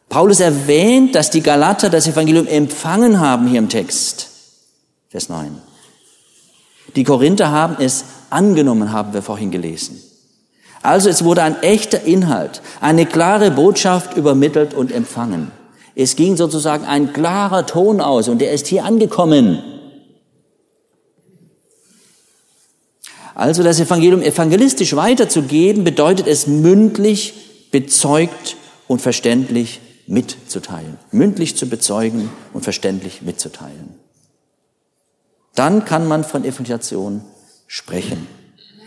Paulus 0.08 0.40
erwähnt, 0.40 1.14
dass 1.14 1.30
die 1.30 1.42
Galater 1.42 1.90
das 1.90 2.06
Evangelium 2.06 2.46
empfangen 2.46 3.20
haben 3.20 3.46
hier 3.46 3.58
im 3.58 3.68
Text. 3.68 4.28
Vers 5.10 5.28
9. 5.28 5.67
Die 6.96 7.04
Korinther 7.04 7.50
haben 7.50 7.76
es 7.78 8.04
angenommen, 8.30 8.92
haben 8.92 9.12
wir 9.12 9.22
vorhin 9.22 9.50
gelesen. 9.50 10.00
Also 10.82 11.10
es 11.10 11.24
wurde 11.24 11.42
ein 11.42 11.62
echter 11.62 12.04
Inhalt, 12.04 12.62
eine 12.80 13.04
klare 13.04 13.50
Botschaft 13.50 14.16
übermittelt 14.16 14.74
und 14.74 14.92
empfangen. 14.92 15.50
Es 15.94 16.14
ging 16.14 16.36
sozusagen 16.36 16.84
ein 16.84 17.12
klarer 17.12 17.66
Ton 17.66 18.00
aus 18.00 18.28
und 18.28 18.38
der 18.38 18.52
ist 18.52 18.68
hier 18.68 18.84
angekommen. 18.84 19.62
Also 23.34 23.62
das 23.62 23.78
Evangelium 23.80 24.22
evangelistisch 24.22 24.96
weiterzugeben, 24.96 25.84
bedeutet 25.84 26.26
es 26.26 26.46
mündlich, 26.46 27.34
bezeugt 27.70 28.56
und 28.86 29.00
verständlich 29.00 29.80
mitzuteilen. 30.06 30.98
Mündlich 31.12 31.56
zu 31.56 31.66
bezeugen 31.66 32.30
und 32.52 32.64
verständlich 32.64 33.22
mitzuteilen. 33.22 33.97
Dann 35.58 35.84
kann 35.84 36.06
man 36.06 36.22
von 36.22 36.44
Evangelisation 36.44 37.20
sprechen. 37.66 38.28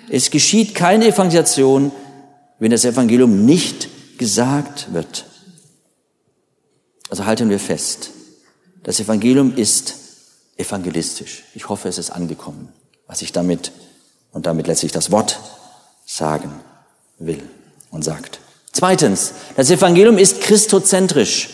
Es 0.09 0.31
geschieht 0.31 0.73
keine 0.73 1.05
Evangelisation, 1.05 1.91
wenn 2.59 2.71
das 2.71 2.85
Evangelium 2.85 3.45
nicht 3.45 3.89
gesagt 4.17 4.93
wird. 4.93 5.25
Also 7.09 7.25
halten 7.25 7.49
wir 7.49 7.59
fest, 7.59 8.11
das 8.83 9.01
Evangelium 9.01 9.53
ist 9.57 9.95
evangelistisch. 10.55 11.43
Ich 11.55 11.67
hoffe, 11.67 11.89
es 11.89 11.97
ist 11.97 12.09
angekommen, 12.09 12.69
was 13.05 13.21
ich 13.21 13.33
damit 13.33 13.73
und 14.31 14.45
damit 14.45 14.67
letztlich 14.67 14.93
das 14.93 15.11
Wort 15.11 15.41
sagen 16.05 16.53
will 17.19 17.43
und 17.89 18.03
sagt. 18.05 18.39
Zweitens, 18.71 19.33
das 19.57 19.69
Evangelium 19.69 20.17
ist 20.17 20.39
christozentrisch. 20.39 21.49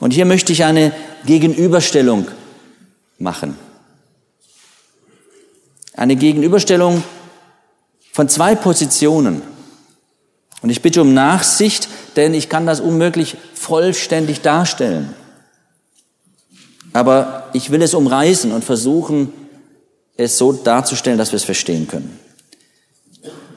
Und 0.00 0.10
hier 0.10 0.24
möchte 0.24 0.52
ich 0.52 0.64
eine 0.64 0.92
Gegenüberstellung 1.24 2.26
machen. 3.18 3.56
Eine 5.96 6.16
Gegenüberstellung 6.16 7.02
von 8.12 8.28
zwei 8.28 8.54
Positionen. 8.54 9.42
Und 10.62 10.70
ich 10.70 10.82
bitte 10.82 11.00
um 11.02 11.14
Nachsicht, 11.14 11.88
denn 12.16 12.34
ich 12.34 12.48
kann 12.48 12.66
das 12.66 12.80
unmöglich 12.80 13.36
vollständig 13.54 14.42
darstellen. 14.42 15.14
Aber 16.92 17.48
ich 17.52 17.70
will 17.70 17.82
es 17.82 17.94
umreißen 17.94 18.52
und 18.52 18.64
versuchen, 18.64 19.32
es 20.16 20.38
so 20.38 20.52
darzustellen, 20.52 21.18
dass 21.18 21.32
wir 21.32 21.36
es 21.36 21.44
verstehen 21.44 21.88
können. 21.88 22.18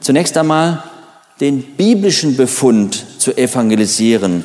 Zunächst 0.00 0.36
einmal 0.36 0.82
den 1.40 1.62
biblischen 1.62 2.36
Befund 2.36 3.04
zu 3.18 3.36
evangelisieren, 3.36 4.44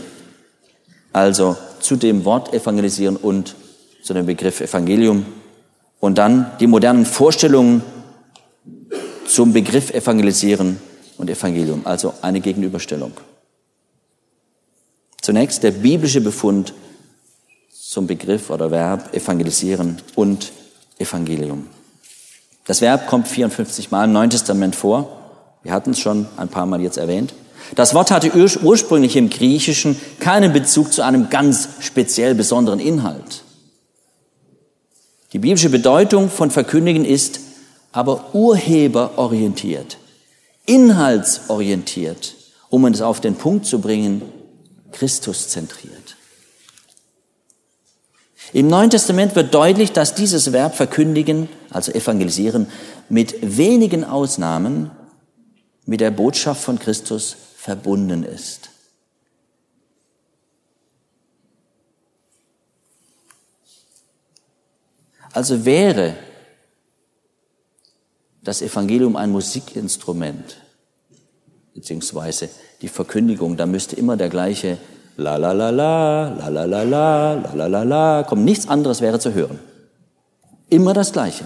also 1.12 1.58
zu 1.80 1.98
dem 1.98 2.24
Wort 2.26 2.54
evangelisieren 2.54 3.18
und 3.18 3.56
zu 4.02 4.14
dem 4.14 4.26
Begriff 4.26 4.62
Evangelium 4.62 5.26
und 6.06 6.20
dann 6.20 6.52
die 6.60 6.68
modernen 6.68 7.04
Vorstellungen 7.04 7.82
zum 9.28 9.54
Begriff 9.54 9.90
evangelisieren 9.90 10.80
und 11.18 11.32
Evangelium, 11.32 11.82
also 11.84 12.14
eine 12.22 12.42
Gegenüberstellung. 12.42 13.12
Zunächst 15.20 15.64
der 15.64 15.72
biblische 15.72 16.22
Befund 16.22 16.76
zum 17.74 18.06
Begriff 18.06 18.52
oder 18.52 18.70
Verb 18.70 19.16
evangelisieren 19.16 19.98
und 20.14 20.52
Evangelium. 21.00 21.66
Das 22.68 22.82
Verb 22.82 23.08
kommt 23.08 23.28
54 23.28 23.90
Mal 23.90 24.04
im 24.04 24.12
Neuen 24.12 24.30
Testament 24.30 24.76
vor. 24.76 25.10
Wir 25.64 25.72
hatten 25.72 25.92
es 25.92 26.00
schon 26.00 26.28
ein 26.38 26.50
paar 26.50 26.68
Mal 26.68 26.82
jetzt 26.82 26.98
erwähnt. 26.98 27.34
Das 27.74 27.96
Wort 27.96 28.12
hatte 28.12 28.32
ursprünglich 28.36 29.16
im 29.16 29.32
Griechischen 29.32 30.00
keinen 30.20 30.54
Bezug 30.54 30.94
zu 30.94 31.02
einem 31.02 31.32
ganz 31.32 31.68
speziell 31.80 32.36
besonderen 32.36 32.80
Inhalt. 32.80 33.45
Die 35.36 35.40
biblische 35.40 35.70
Bedeutung 35.70 36.30
von 36.30 36.50
Verkündigen 36.50 37.04
ist 37.04 37.42
aber 37.92 38.34
urheberorientiert, 38.34 39.98
inhaltsorientiert, 40.66 42.36
um 42.70 42.86
es 42.86 43.02
auf 43.02 43.20
den 43.20 43.36
Punkt 43.36 43.66
zu 43.66 43.82
bringen, 43.82 44.22
Christus 44.94 45.50
zentriert. 45.50 46.16
Im 48.54 48.70
Neuen 48.70 48.90
Testament 48.90 49.36
wird 49.36 49.54
deutlich, 49.54 49.92
dass 49.92 50.16
dieses 50.16 50.54
Verb 50.54 50.74
verkündigen, 50.74 51.50
also 51.70 51.92
evangelisieren, 51.92 52.68
mit 53.10 53.36
wenigen 53.42 54.06
Ausnahmen 54.06 54.90
mit 55.86 56.00
der 56.00 56.12
Botschaft 56.12 56.64
von 56.64 56.80
Christus 56.80 57.36
verbunden 57.58 58.24
ist. 58.24 58.70
Also 65.36 65.66
wäre 65.66 66.16
das 68.42 68.62
Evangelium 68.62 69.18
ein 69.18 69.32
Musikinstrument, 69.32 70.56
beziehungsweise 71.74 72.50
die 72.82 72.88
Verkündigung, 72.88 73.58
da 73.58 73.66
müsste 73.66 73.98
immer 73.98 74.16
der 74.16 74.30
gleiche 74.30 74.78
la 75.18 75.36
la 75.36 75.52
la 75.52 75.72
la, 75.72 76.30
la 76.30 76.48
la 76.48 76.64
la 76.64 76.84
la, 76.84 77.34
la 77.34 77.54
la 77.54 77.68
la 77.68 77.84
la 77.84 78.24
kommen. 78.24 78.46
Nichts 78.46 78.70
anderes 78.70 79.02
wäre 79.02 79.20
zu 79.20 79.34
hören. 79.34 79.60
Immer 80.70 80.94
das 80.94 81.12
Gleiche. 81.12 81.44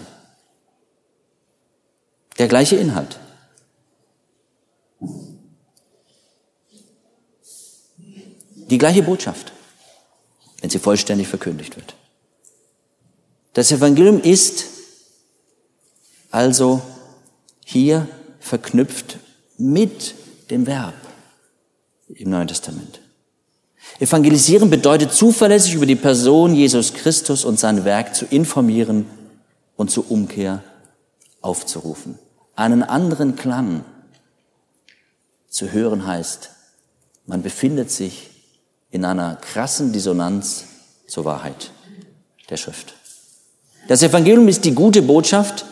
Der 2.37 2.47
gleiche 2.47 2.75
Inhalt. 2.75 3.19
Die 8.69 8.77
gleiche 8.77 9.01
Botschaft, 9.01 9.51
wenn 10.61 10.69
sie 10.69 10.77
vollständig 10.77 11.27
verkündigt 11.27 11.75
wird. 11.75 11.95
Das 13.59 13.73
Evangelium 13.73 14.21
ist 14.21 14.67
also 16.31 16.81
hier 17.65 18.07
verknüpft 18.39 19.17
mit 19.57 20.15
dem 20.49 20.65
Verb 20.65 20.93
im 22.07 22.29
Neuen 22.29 22.47
Testament. 22.47 23.01
Evangelisieren 23.99 24.69
bedeutet 24.69 25.11
zuverlässig 25.11 25.73
über 25.73 25.85
die 25.85 25.97
Person 25.97 26.55
Jesus 26.55 26.93
Christus 26.93 27.43
und 27.43 27.59
sein 27.59 27.83
Werk 27.83 28.15
zu 28.15 28.23
informieren 28.27 29.05
und 29.75 29.91
zur 29.91 30.09
Umkehr 30.09 30.63
aufzurufen. 31.41 32.17
Einen 32.55 32.81
anderen 32.81 33.35
Klang 33.35 33.83
zu 35.49 35.69
hören 35.73 36.07
heißt, 36.07 36.49
man 37.25 37.41
befindet 37.41 37.91
sich 37.91 38.29
in 38.89 39.03
einer 39.03 39.35
krassen 39.35 39.91
Dissonanz 39.91 40.63
zur 41.07 41.25
Wahrheit 41.25 41.71
der 42.49 42.55
Schrift. 42.55 42.93
Das 43.89 44.03
Evangelium 44.03 44.47
ist 44.47 44.65
die 44.65 44.75
gute 44.75 45.01
Botschaft. 45.01 45.65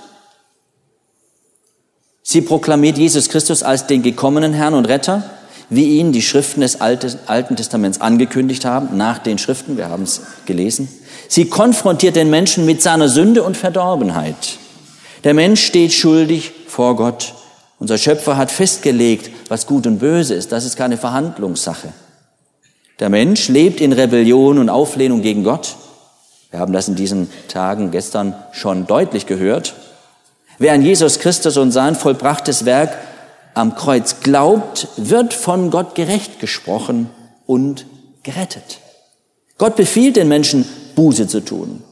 Sie 2.24 2.42
proklamiert 2.42 2.98
Jesus 2.98 3.30
Christus 3.30 3.62
als 3.62 3.86
den 3.86 4.02
gekommenen 4.02 4.54
Herrn 4.54 4.74
und 4.74 4.86
Retter, 4.86 5.22
wie 5.70 6.00
ihn 6.00 6.12
die 6.14 6.24
Schriften 6.24 6.62
des 6.62 6.82
Alten 6.82 7.56
Testaments 7.56 8.02
angekündigt 8.02 8.66
haben, 8.66 8.98
nach 8.98 9.20
den 9.20 9.38
Schriften, 9.38 9.78
wir 9.78 9.90
haben 9.90 10.02
es 10.02 10.22
gelesen. 10.48 10.90
Sie 11.28 11.46
konfrontiert 11.46 12.16
den 12.16 12.32
Menschen 12.32 12.66
mit 12.66 12.82
seiner 12.82 13.08
Sünde 13.08 13.44
und 13.44 13.56
Verdorbenheit. 13.56 14.58
Der 15.24 15.36
Mensch 15.36 15.64
steht 15.64 15.94
schuldig 15.94 16.54
vor 16.68 16.96
Gott. 16.96 17.36
Unser 17.78 18.00
Schöpfer 18.00 18.36
hat 18.36 18.50
festgelegt, 18.50 19.30
was 19.48 19.68
gut 19.68 19.86
und 19.86 20.00
böse 20.00 20.34
ist. 20.34 20.52
Das 20.52 20.66
ist 20.66 20.76
keine 20.76 20.98
Verhandlungssache. 20.98 21.90
Der 23.00 23.10
Mensch 23.10 23.48
lebt 23.48 23.80
in 23.80 23.94
Rebellion 23.94 24.58
und 24.58 24.70
Auflehnung 24.70 25.22
gegen 25.22 25.44
Gott. 25.44 25.76
Wir 26.52 26.60
haben 26.60 26.74
das 26.74 26.88
in 26.88 26.96
diesen 26.96 27.30
Tagen 27.48 27.92
gestern 27.92 28.36
schon 28.52 28.88
deutlich 28.88 29.26
gehört. 29.26 29.76
Wer 30.58 30.74
an 30.74 30.82
Jesus 30.82 31.20
Christus 31.20 31.58
und 31.58 31.72
sein 31.72 31.96
vollbrachtes 31.96 32.66
Werk 32.66 32.98
am 33.54 33.76
Kreuz 33.76 34.22
glaubt, 34.22 34.88
wird 34.98 35.34
von 35.34 35.72
Gott 35.72 35.96
gerecht 35.96 36.40
gesprochen 36.40 37.10
und 37.46 37.86
gerettet. 38.24 38.80
Gott 39.58 39.76
befiehlt 39.76 40.16
den 40.16 40.28
Menschen, 40.28 40.66
Buße 40.96 41.28
zu 41.28 41.42
tun. 41.42 41.84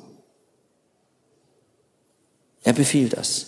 Er 2.64 2.74
befiehlt 2.74 3.18
das. 3.18 3.48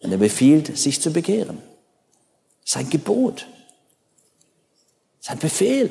Und 0.00 0.12
er 0.12 0.18
befiehlt, 0.18 0.76
sich 0.76 1.00
zu 1.00 1.12
bekehren. 1.12 1.58
Sein 2.64 2.90
Gebot. 2.90 3.46
Sein 5.20 5.38
Befehl. 5.38 5.90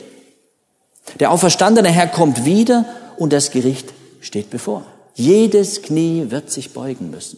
Der 1.20 1.32
auferstandene 1.32 1.90
Herr 1.90 2.08
kommt 2.08 2.46
wieder 2.46 2.86
und 3.18 3.34
das 3.34 3.52
Gericht 3.52 3.94
steht 4.24 4.50
bevor. 4.50 4.86
Jedes 5.14 5.84
Knie 5.84 6.32
wird 6.32 6.50
sich 6.50 6.74
beugen 6.74 7.12
müssen. 7.12 7.38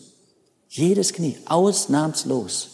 Jedes 0.70 1.12
Knie, 1.12 1.38
ausnahmslos. 1.46 2.70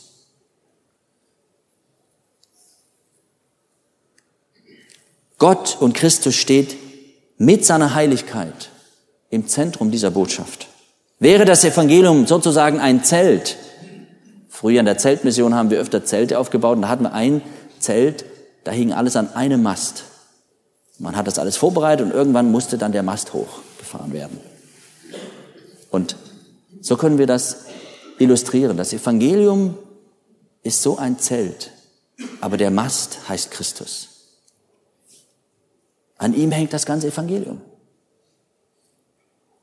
Gott 5.39 5.78
und 5.80 5.93
Christus 5.93 6.36
steht 6.36 6.78
mit 7.39 7.65
seiner 7.65 7.95
Heiligkeit 7.95 8.69
im 9.32 9.47
Zentrum 9.47 9.89
dieser 9.89 10.12
Botschaft. 10.12 10.67
Wäre 11.17 11.45
das 11.45 11.63
Evangelium 11.63 12.28
sozusagen 12.28 12.80
ein 12.80 13.04
Zelt, 13.04 13.58
Früher 14.62 14.82
in 14.82 14.86
der 14.86 15.00
Zeltmission 15.00 15.56
haben 15.56 15.71
wir 15.71 15.80
öfter 15.80 16.06
Zelte 16.06 16.38
aufgebaut 16.38 16.76
und 16.76 16.84
da 16.84 16.89
hatten 16.89 17.06
wir 17.06 17.13
ein 17.13 17.41
Zelt, 17.80 18.26
da 18.63 18.69
hing 18.69 18.93
alles 18.93 19.15
an 19.15 19.34
einem 19.34 19.63
Mast. 19.63 20.04
Man 21.00 21.15
hat 21.15 21.26
das 21.26 21.39
alles 21.39 21.58
vorbereitet 21.58 22.06
und 22.06 22.13
irgendwann 22.13 22.52
musste 22.52 22.78
dann 22.78 22.91
der 22.91 23.02
Mast 23.02 23.34
hochgefahren 23.82 24.13
werden. 24.13 24.39
Und 25.89 26.15
so 26.82 26.98
können 26.98 27.17
wir 27.17 27.28
das 27.28 27.65
illustrieren. 28.20 28.78
Das 28.78 28.94
Evangelium 28.94 29.78
ist 30.63 30.82
so 30.82 30.98
ein 30.98 31.20
Zelt, 31.20 31.72
aber 32.39 32.58
der 32.58 32.72
Mast 32.72 33.28
heißt 33.28 33.52
Christus. 33.52 34.10
An 36.17 36.34
ihm 36.36 36.52
hängt 36.52 36.72
das 36.72 36.86
ganze 36.86 37.08
Evangelium. 37.08 37.62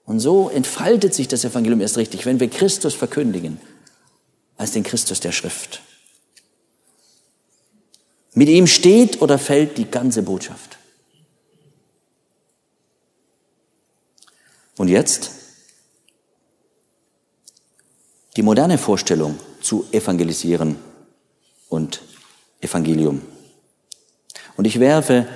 Und 0.04 0.20
so 0.20 0.48
entfaltet 0.48 1.14
sich 1.14 1.28
das 1.28 1.44
Evangelium 1.44 1.80
erst 1.80 1.98
richtig, 1.98 2.26
wenn 2.26 2.40
wir 2.40 2.48
Christus 2.48 2.94
verkündigen, 2.94 3.60
als 4.56 4.72
den 4.72 4.82
Christus 4.82 5.20
der 5.20 5.32
Schrift. 5.32 5.82
Mit 8.34 8.48
ihm 8.48 8.66
steht 8.66 9.20
oder 9.22 9.38
fällt 9.38 9.78
die 9.78 9.84
ganze 9.84 10.22
Botschaft. 10.22 10.77
Und 14.78 14.88
jetzt 14.88 15.32
die 18.36 18.42
moderne 18.42 18.78
Vorstellung 18.78 19.38
zu 19.60 19.84
evangelisieren 19.90 20.76
und 21.68 22.00
Evangelium. 22.60 23.20
Und 24.56 24.64
ich 24.64 24.80
werfe 24.80 25.26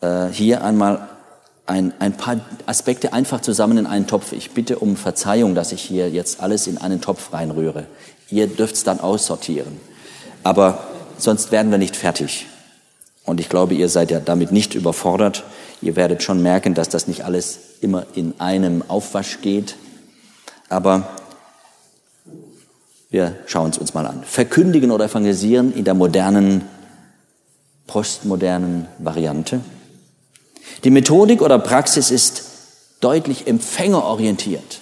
äh, 0.00 0.26
hier 0.28 0.62
einmal 0.64 1.08
ein, 1.66 1.94
ein 2.00 2.16
paar 2.16 2.40
Aspekte 2.66 3.12
einfach 3.12 3.40
zusammen 3.40 3.78
in 3.78 3.86
einen 3.86 4.06
Topf. 4.06 4.32
Ich 4.32 4.50
bitte 4.50 4.78
um 4.80 4.96
Verzeihung, 4.96 5.54
dass 5.54 5.72
ich 5.72 5.80
hier 5.80 6.10
jetzt 6.10 6.40
alles 6.40 6.66
in 6.66 6.78
einen 6.78 7.00
Topf 7.00 7.32
reinrühre. 7.32 7.86
Ihr 8.28 8.48
dürft 8.48 8.74
es 8.74 8.84
dann 8.84 9.00
aussortieren. 9.00 9.80
Aber 10.42 10.86
sonst 11.16 11.52
werden 11.52 11.70
wir 11.70 11.78
nicht 11.78 11.96
fertig. 11.96 12.46
Und 13.24 13.40
ich 13.40 13.48
glaube, 13.48 13.74
ihr 13.74 13.88
seid 13.88 14.10
ja 14.10 14.20
damit 14.20 14.52
nicht 14.52 14.74
überfordert. 14.74 15.44
Ihr 15.80 15.96
werdet 15.96 16.22
schon 16.22 16.42
merken, 16.42 16.74
dass 16.74 16.88
das 16.88 17.08
nicht 17.08 17.24
alles 17.24 17.58
immer 17.84 18.06
in 18.14 18.34
einem 18.40 18.82
Aufwasch 18.88 19.40
geht. 19.42 19.76
Aber 20.68 21.08
wir 23.10 23.36
schauen 23.46 23.70
es 23.70 23.78
uns 23.78 23.94
mal 23.94 24.06
an. 24.06 24.24
Verkündigen 24.24 24.90
oder 24.90 25.04
evangelisieren 25.04 25.72
in 25.72 25.84
der 25.84 25.94
modernen, 25.94 26.62
postmodernen 27.86 28.88
Variante. 28.98 29.60
Die 30.82 30.90
Methodik 30.90 31.40
oder 31.40 31.58
Praxis 31.58 32.10
ist 32.10 32.44
deutlich 33.00 33.46
empfängerorientiert, 33.46 34.80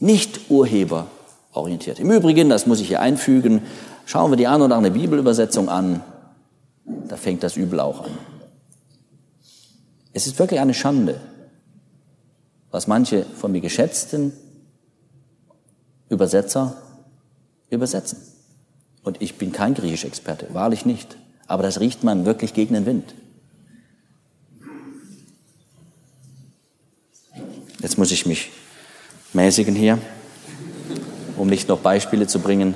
nicht 0.00 0.50
urheberorientiert. 0.50 2.00
Im 2.00 2.10
Übrigen, 2.10 2.50
das 2.50 2.66
muss 2.66 2.80
ich 2.80 2.88
hier 2.88 3.00
einfügen, 3.00 3.62
schauen 4.04 4.30
wir 4.30 4.36
die 4.36 4.48
eine 4.48 4.64
oder 4.64 4.76
andere 4.76 4.92
Bibelübersetzung 4.92 5.68
an, 5.68 6.02
da 6.84 7.16
fängt 7.16 7.42
das 7.42 7.56
Übel 7.56 7.80
auch 7.80 8.04
an. 8.04 8.18
Es 10.12 10.26
ist 10.26 10.38
wirklich 10.38 10.60
eine 10.60 10.74
Schande, 10.74 11.20
was 12.74 12.88
manche 12.88 13.24
von 13.40 13.52
mir 13.52 13.60
geschätzten 13.60 14.32
Übersetzer 16.08 16.76
übersetzen. 17.70 18.18
Und 19.04 19.22
ich 19.22 19.38
bin 19.38 19.52
kein 19.52 19.74
Griechisch-Experte, 19.74 20.48
wahrlich 20.54 20.84
nicht. 20.84 21.16
Aber 21.46 21.62
das 21.62 21.78
riecht 21.78 22.02
man 22.02 22.26
wirklich 22.26 22.52
gegen 22.52 22.74
den 22.74 22.84
Wind. 22.84 23.14
Jetzt 27.78 27.96
muss 27.96 28.10
ich 28.10 28.26
mich 28.26 28.50
mäßigen 29.34 29.76
hier, 29.76 30.00
um 31.36 31.46
nicht 31.46 31.68
noch 31.68 31.78
Beispiele 31.78 32.26
zu 32.26 32.40
bringen 32.40 32.74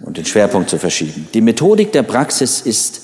und 0.00 0.16
den 0.16 0.24
Schwerpunkt 0.24 0.68
zu 0.68 0.78
verschieben. 0.80 1.28
Die 1.34 1.40
Methodik 1.40 1.92
der 1.92 2.02
Praxis 2.02 2.62
ist 2.62 3.02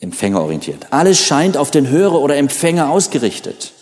empfängerorientiert. 0.00 0.88
Alles 0.90 1.20
scheint 1.20 1.56
auf 1.56 1.70
den 1.70 1.88
Hörer 1.90 2.20
oder 2.20 2.36
Empfänger 2.36 2.90
ausgerichtet. 2.90 3.73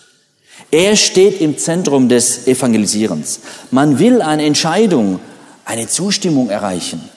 Er 0.74 0.96
steht 0.96 1.42
im 1.42 1.58
Zentrum 1.58 2.08
des 2.08 2.46
Evangelisierens. 2.46 3.40
Man 3.70 3.98
will 3.98 4.22
eine 4.22 4.46
Entscheidung, 4.46 5.20
eine 5.66 5.86
Zustimmung 5.86 6.48
erreichen. 6.48 7.10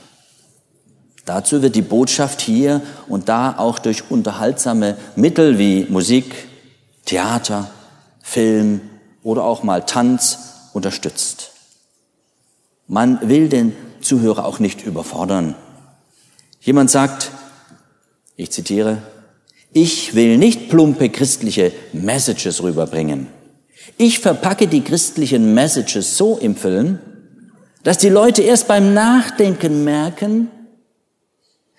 Dazu 1.24 1.62
wird 1.62 1.74
die 1.74 1.82
Botschaft 1.82 2.42
hier 2.42 2.82
und 3.08 3.30
da 3.30 3.58
auch 3.58 3.80
durch 3.80 4.12
unterhaltsame 4.12 4.98
Mittel 5.16 5.58
wie 5.58 5.86
Musik, 5.88 6.50
Theater, 7.06 7.72
Film 8.22 8.82
oder 9.24 9.46
auch 9.46 9.64
mal 9.64 9.86
Tanz 9.86 10.38
unterstützt. 10.74 11.52
Man 12.88 13.30
will 13.30 13.48
den 13.48 13.74
Zuhörer 14.02 14.44
auch 14.44 14.60
nicht 14.60 14.86
überfordern. 14.86 15.56
Jemand 16.60 16.92
sagt, 16.92 17.32
ich 18.36 18.52
zitiere, 18.52 19.02
ich 19.72 20.14
will 20.14 20.38
nicht 20.38 20.68
plumpe 20.68 21.10
christliche 21.10 21.72
Messages 21.94 22.62
rüberbringen. 22.62 23.28
Ich 23.98 24.20
verpacke 24.20 24.68
die 24.68 24.84
christlichen 24.84 25.54
Messages 25.54 26.18
so 26.18 26.38
im 26.38 26.56
Film, 26.56 27.00
dass 27.84 27.98
die 27.98 28.10
Leute 28.10 28.42
erst 28.42 28.68
beim 28.68 28.94
Nachdenken 28.94 29.84
merken, 29.84 30.50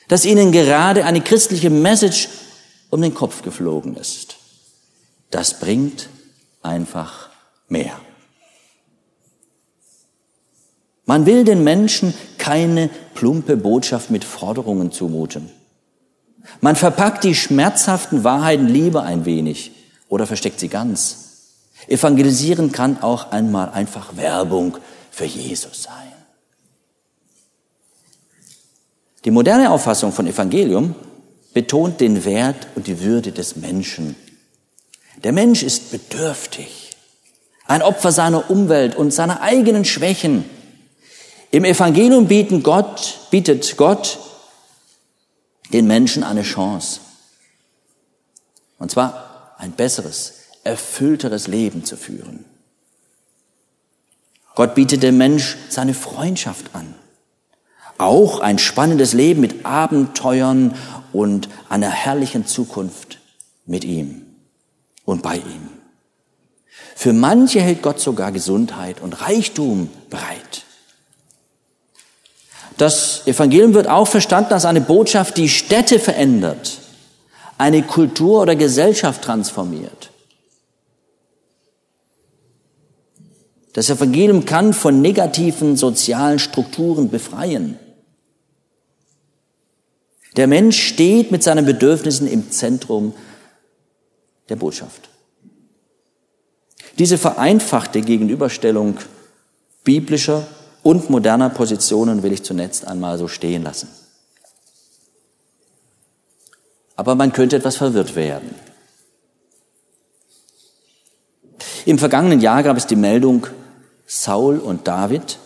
dass 0.08 0.24
ihnen 0.24 0.52
gerade 0.52 1.04
eine 1.04 1.20
christliche 1.20 1.70
Message 1.70 2.28
um 2.90 3.02
den 3.02 3.14
Kopf 3.14 3.42
geflogen 3.42 3.96
ist. 3.96 4.36
Das 5.30 5.58
bringt 5.58 6.08
einfach 6.62 7.30
mehr. 7.68 7.98
Man 11.04 11.26
will 11.26 11.44
den 11.44 11.64
Menschen 11.64 12.14
keine 12.38 12.90
plumpe 13.14 13.56
Botschaft 13.56 14.10
mit 14.10 14.24
Forderungen 14.24 14.92
zumuten. 14.92 15.50
Man 16.60 16.76
verpackt 16.76 17.24
die 17.24 17.34
schmerzhaften 17.34 18.24
Wahrheiten 18.24 18.68
lieber 18.68 19.02
ein 19.02 19.24
wenig 19.24 19.72
oder 20.08 20.26
versteckt 20.26 20.60
sie 20.60 20.68
ganz. 20.68 21.25
Evangelisieren 21.88 22.72
kann 22.72 23.02
auch 23.02 23.30
einmal 23.30 23.70
einfach 23.70 24.16
Werbung 24.16 24.78
für 25.10 25.24
Jesus 25.24 25.84
sein. 25.84 26.12
Die 29.24 29.30
moderne 29.30 29.70
Auffassung 29.70 30.12
von 30.12 30.26
Evangelium 30.26 30.94
betont 31.52 32.00
den 32.00 32.24
Wert 32.24 32.68
und 32.74 32.86
die 32.86 33.00
Würde 33.00 33.32
des 33.32 33.56
Menschen. 33.56 34.14
Der 35.24 35.32
Mensch 35.32 35.62
ist 35.62 35.90
bedürftig, 35.90 36.90
ein 37.66 37.82
Opfer 37.82 38.12
seiner 38.12 38.50
Umwelt 38.50 38.94
und 38.94 39.12
seiner 39.12 39.40
eigenen 39.40 39.84
Schwächen. 39.84 40.44
Im 41.50 41.64
Evangelium 41.64 42.28
bieten 42.28 42.62
Gott, 42.62 43.18
bietet 43.30 43.76
Gott 43.76 44.18
den 45.72 45.86
Menschen 45.86 46.22
eine 46.22 46.42
Chance. 46.42 47.00
Und 48.78 48.90
zwar 48.90 49.54
ein 49.58 49.72
besseres, 49.72 50.34
erfüllteres 50.66 51.46
Leben 51.46 51.84
zu 51.84 51.96
führen. 51.96 52.44
Gott 54.54 54.74
bietet 54.74 55.02
dem 55.02 55.18
Mensch 55.18 55.56
seine 55.68 55.94
Freundschaft 55.94 56.74
an. 56.74 56.94
Auch 57.98 58.40
ein 58.40 58.58
spannendes 58.58 59.12
Leben 59.12 59.40
mit 59.40 59.64
Abenteuern 59.64 60.74
und 61.12 61.48
einer 61.68 61.90
herrlichen 61.90 62.46
Zukunft 62.46 63.18
mit 63.64 63.84
ihm 63.84 64.22
und 65.04 65.22
bei 65.22 65.36
ihm. 65.36 65.68
Für 66.94 67.12
manche 67.12 67.60
hält 67.60 67.82
Gott 67.82 68.00
sogar 68.00 68.32
Gesundheit 68.32 69.00
und 69.00 69.20
Reichtum 69.20 69.90
bereit. 70.08 70.64
Das 72.78 73.26
Evangelium 73.26 73.74
wird 73.74 73.88
auch 73.88 74.08
verstanden 74.08 74.52
als 74.52 74.64
eine 74.64 74.80
Botschaft, 74.80 75.36
die 75.36 75.48
Städte 75.48 75.98
verändert, 75.98 76.78
eine 77.58 77.82
Kultur 77.82 78.42
oder 78.42 78.56
Gesellschaft 78.56 79.22
transformiert. 79.22 80.10
Das 83.76 83.90
Evangelium 83.90 84.46
kann 84.46 84.72
von 84.72 85.02
negativen 85.02 85.76
sozialen 85.76 86.38
Strukturen 86.38 87.10
befreien. 87.10 87.78
Der 90.34 90.46
Mensch 90.46 90.82
steht 90.82 91.30
mit 91.30 91.42
seinen 91.42 91.66
Bedürfnissen 91.66 92.26
im 92.26 92.50
Zentrum 92.50 93.12
der 94.48 94.56
Botschaft. 94.56 95.10
Diese 96.98 97.18
vereinfachte 97.18 98.00
Gegenüberstellung 98.00 98.96
biblischer 99.84 100.46
und 100.82 101.10
moderner 101.10 101.50
Positionen 101.50 102.22
will 102.22 102.32
ich 102.32 102.44
zunächst 102.44 102.86
einmal 102.86 103.18
so 103.18 103.28
stehen 103.28 103.62
lassen. 103.62 103.88
Aber 106.94 107.14
man 107.14 107.30
könnte 107.30 107.56
etwas 107.56 107.76
verwirrt 107.76 108.16
werden. 108.16 108.54
Im 111.84 111.98
vergangenen 111.98 112.40
Jahr 112.40 112.62
gab 112.62 112.78
es 112.78 112.86
die 112.86 112.96
Meldung, 112.96 113.46
Saul 114.06 114.58
und 114.58 114.86
David 114.86 115.38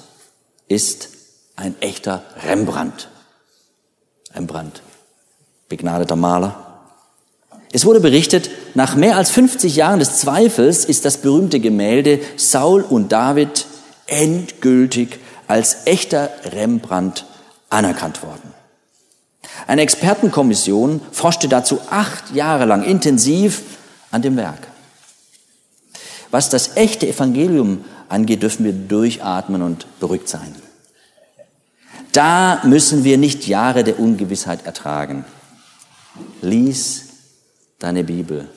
ist 0.68 1.08
ein 1.56 1.74
echter 1.80 2.22
Rembrandt. 2.44 3.08
Rembrandt, 4.34 4.82
begnadeter 5.68 6.16
Maler. 6.16 6.66
Es 7.72 7.84
wurde 7.84 8.00
berichtet, 8.00 8.50
nach 8.74 8.96
mehr 8.96 9.16
als 9.16 9.30
50 9.30 9.76
Jahren 9.76 9.98
des 9.98 10.18
Zweifels 10.18 10.84
ist 10.84 11.04
das 11.04 11.18
berühmte 11.18 11.60
Gemälde 11.60 12.20
Saul 12.36 12.82
und 12.82 13.12
David 13.12 13.66
endgültig 14.06 15.18
als 15.48 15.86
echter 15.86 16.30
Rembrandt 16.44 17.26
anerkannt 17.70 18.22
worden. 18.22 18.54
Eine 19.66 19.82
Expertenkommission 19.82 21.00
forschte 21.12 21.48
dazu 21.48 21.80
acht 21.90 22.34
Jahre 22.34 22.66
lang 22.66 22.82
intensiv 22.82 23.62
an 24.10 24.22
dem 24.22 24.36
Werk. 24.36 24.68
Was 26.30 26.48
das 26.48 26.76
echte 26.76 27.08
Evangelium 27.08 27.84
angeht, 28.10 28.42
dürfen 28.42 28.64
wir 28.64 28.72
durchatmen 28.72 29.62
und 29.62 29.86
beruhigt 30.00 30.28
sein. 30.28 30.54
Da 32.12 32.60
müssen 32.64 33.04
wir 33.04 33.18
nicht 33.18 33.46
Jahre 33.46 33.84
der 33.84 34.00
Ungewissheit 34.00 34.66
ertragen. 34.66 35.24
Lies 36.42 37.04
deine 37.78 38.04
Bibel. 38.04 38.48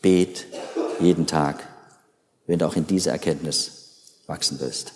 Bet 0.00 0.46
jeden 1.00 1.26
Tag, 1.26 1.68
wenn 2.46 2.58
du 2.58 2.66
auch 2.66 2.76
in 2.76 2.86
dieser 2.86 3.12
Erkenntnis 3.12 3.72
wachsen 4.26 4.58
willst. 4.60 4.92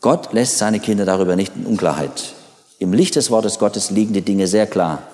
Gott 0.00 0.32
lässt 0.32 0.58
seine 0.58 0.80
Kinder 0.80 1.04
darüber 1.04 1.36
nicht 1.36 1.54
in 1.54 1.66
Unklarheit. 1.66 2.34
Im 2.78 2.92
Licht 2.92 3.14
des 3.14 3.30
Wortes 3.30 3.58
Gottes 3.58 3.90
liegen 3.90 4.12
die 4.12 4.22
Dinge 4.22 4.48
sehr 4.48 4.66
klar. 4.66 5.06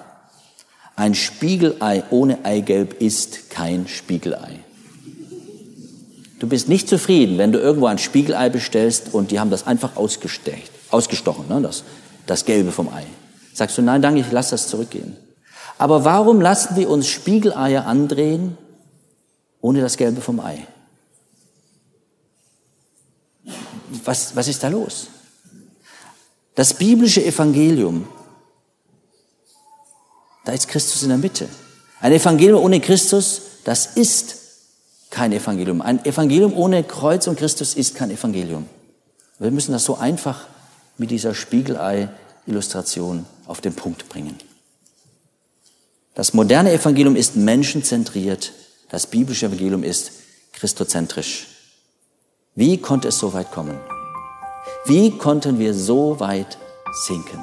Ein 0.98 1.14
Spiegelei 1.14 2.02
ohne 2.10 2.44
Eigelb 2.44 3.00
ist 3.00 3.50
kein 3.50 3.86
Spiegelei. 3.86 4.58
Du 6.40 6.48
bist 6.48 6.68
nicht 6.68 6.88
zufrieden, 6.88 7.38
wenn 7.38 7.52
du 7.52 7.60
irgendwo 7.60 7.86
ein 7.86 7.98
Spiegelei 7.98 8.48
bestellst 8.48 9.14
und 9.14 9.30
die 9.30 9.38
haben 9.38 9.48
das 9.48 9.64
einfach 9.64 9.94
ausgestochen, 9.94 11.48
ne, 11.48 11.60
das, 11.62 11.84
das 12.26 12.44
Gelbe 12.44 12.72
vom 12.72 12.88
Ei. 12.88 13.06
Sagst 13.54 13.78
du, 13.78 13.82
nein, 13.82 14.02
danke, 14.02 14.22
ich 14.22 14.32
lasse 14.32 14.50
das 14.50 14.66
zurückgehen. 14.66 15.16
Aber 15.78 16.04
warum 16.04 16.40
lassen 16.40 16.74
wir 16.74 16.90
uns 16.90 17.06
Spiegeleier 17.06 17.86
andrehen 17.86 18.58
ohne 19.60 19.80
das 19.80 19.98
Gelbe 19.98 20.20
vom 20.20 20.40
Ei? 20.40 20.66
Was, 24.04 24.34
was 24.34 24.48
ist 24.48 24.64
da 24.64 24.68
los? 24.68 25.06
Das 26.56 26.74
biblische 26.74 27.24
Evangelium, 27.24 28.08
da 30.48 30.54
ist 30.54 30.66
Christus 30.66 31.02
in 31.02 31.10
der 31.10 31.18
Mitte. 31.18 31.46
Ein 32.00 32.14
Evangelium 32.14 32.62
ohne 32.62 32.80
Christus, 32.80 33.42
das 33.64 33.84
ist 33.84 34.36
kein 35.10 35.30
Evangelium. 35.32 35.82
Ein 35.82 36.02
Evangelium 36.06 36.56
ohne 36.56 36.84
Kreuz 36.84 37.26
und 37.26 37.38
Christus 37.38 37.74
ist 37.74 37.94
kein 37.94 38.10
Evangelium. 38.10 38.66
Wir 39.38 39.50
müssen 39.50 39.72
das 39.72 39.84
so 39.84 39.96
einfach 39.96 40.46
mit 40.96 41.10
dieser 41.10 41.34
Spiegelei-Illustration 41.34 43.26
auf 43.44 43.60
den 43.60 43.74
Punkt 43.74 44.08
bringen. 44.08 44.38
Das 46.14 46.32
moderne 46.32 46.72
Evangelium 46.72 47.14
ist 47.14 47.36
menschenzentriert, 47.36 48.52
das 48.88 49.06
biblische 49.06 49.46
Evangelium 49.46 49.84
ist 49.84 50.12
christozentrisch. 50.54 51.46
Wie 52.54 52.78
konnte 52.78 53.08
es 53.08 53.18
so 53.18 53.34
weit 53.34 53.52
kommen? 53.52 53.78
Wie 54.86 55.10
konnten 55.10 55.58
wir 55.58 55.74
so 55.74 56.18
weit 56.20 56.56
sinken? 57.06 57.42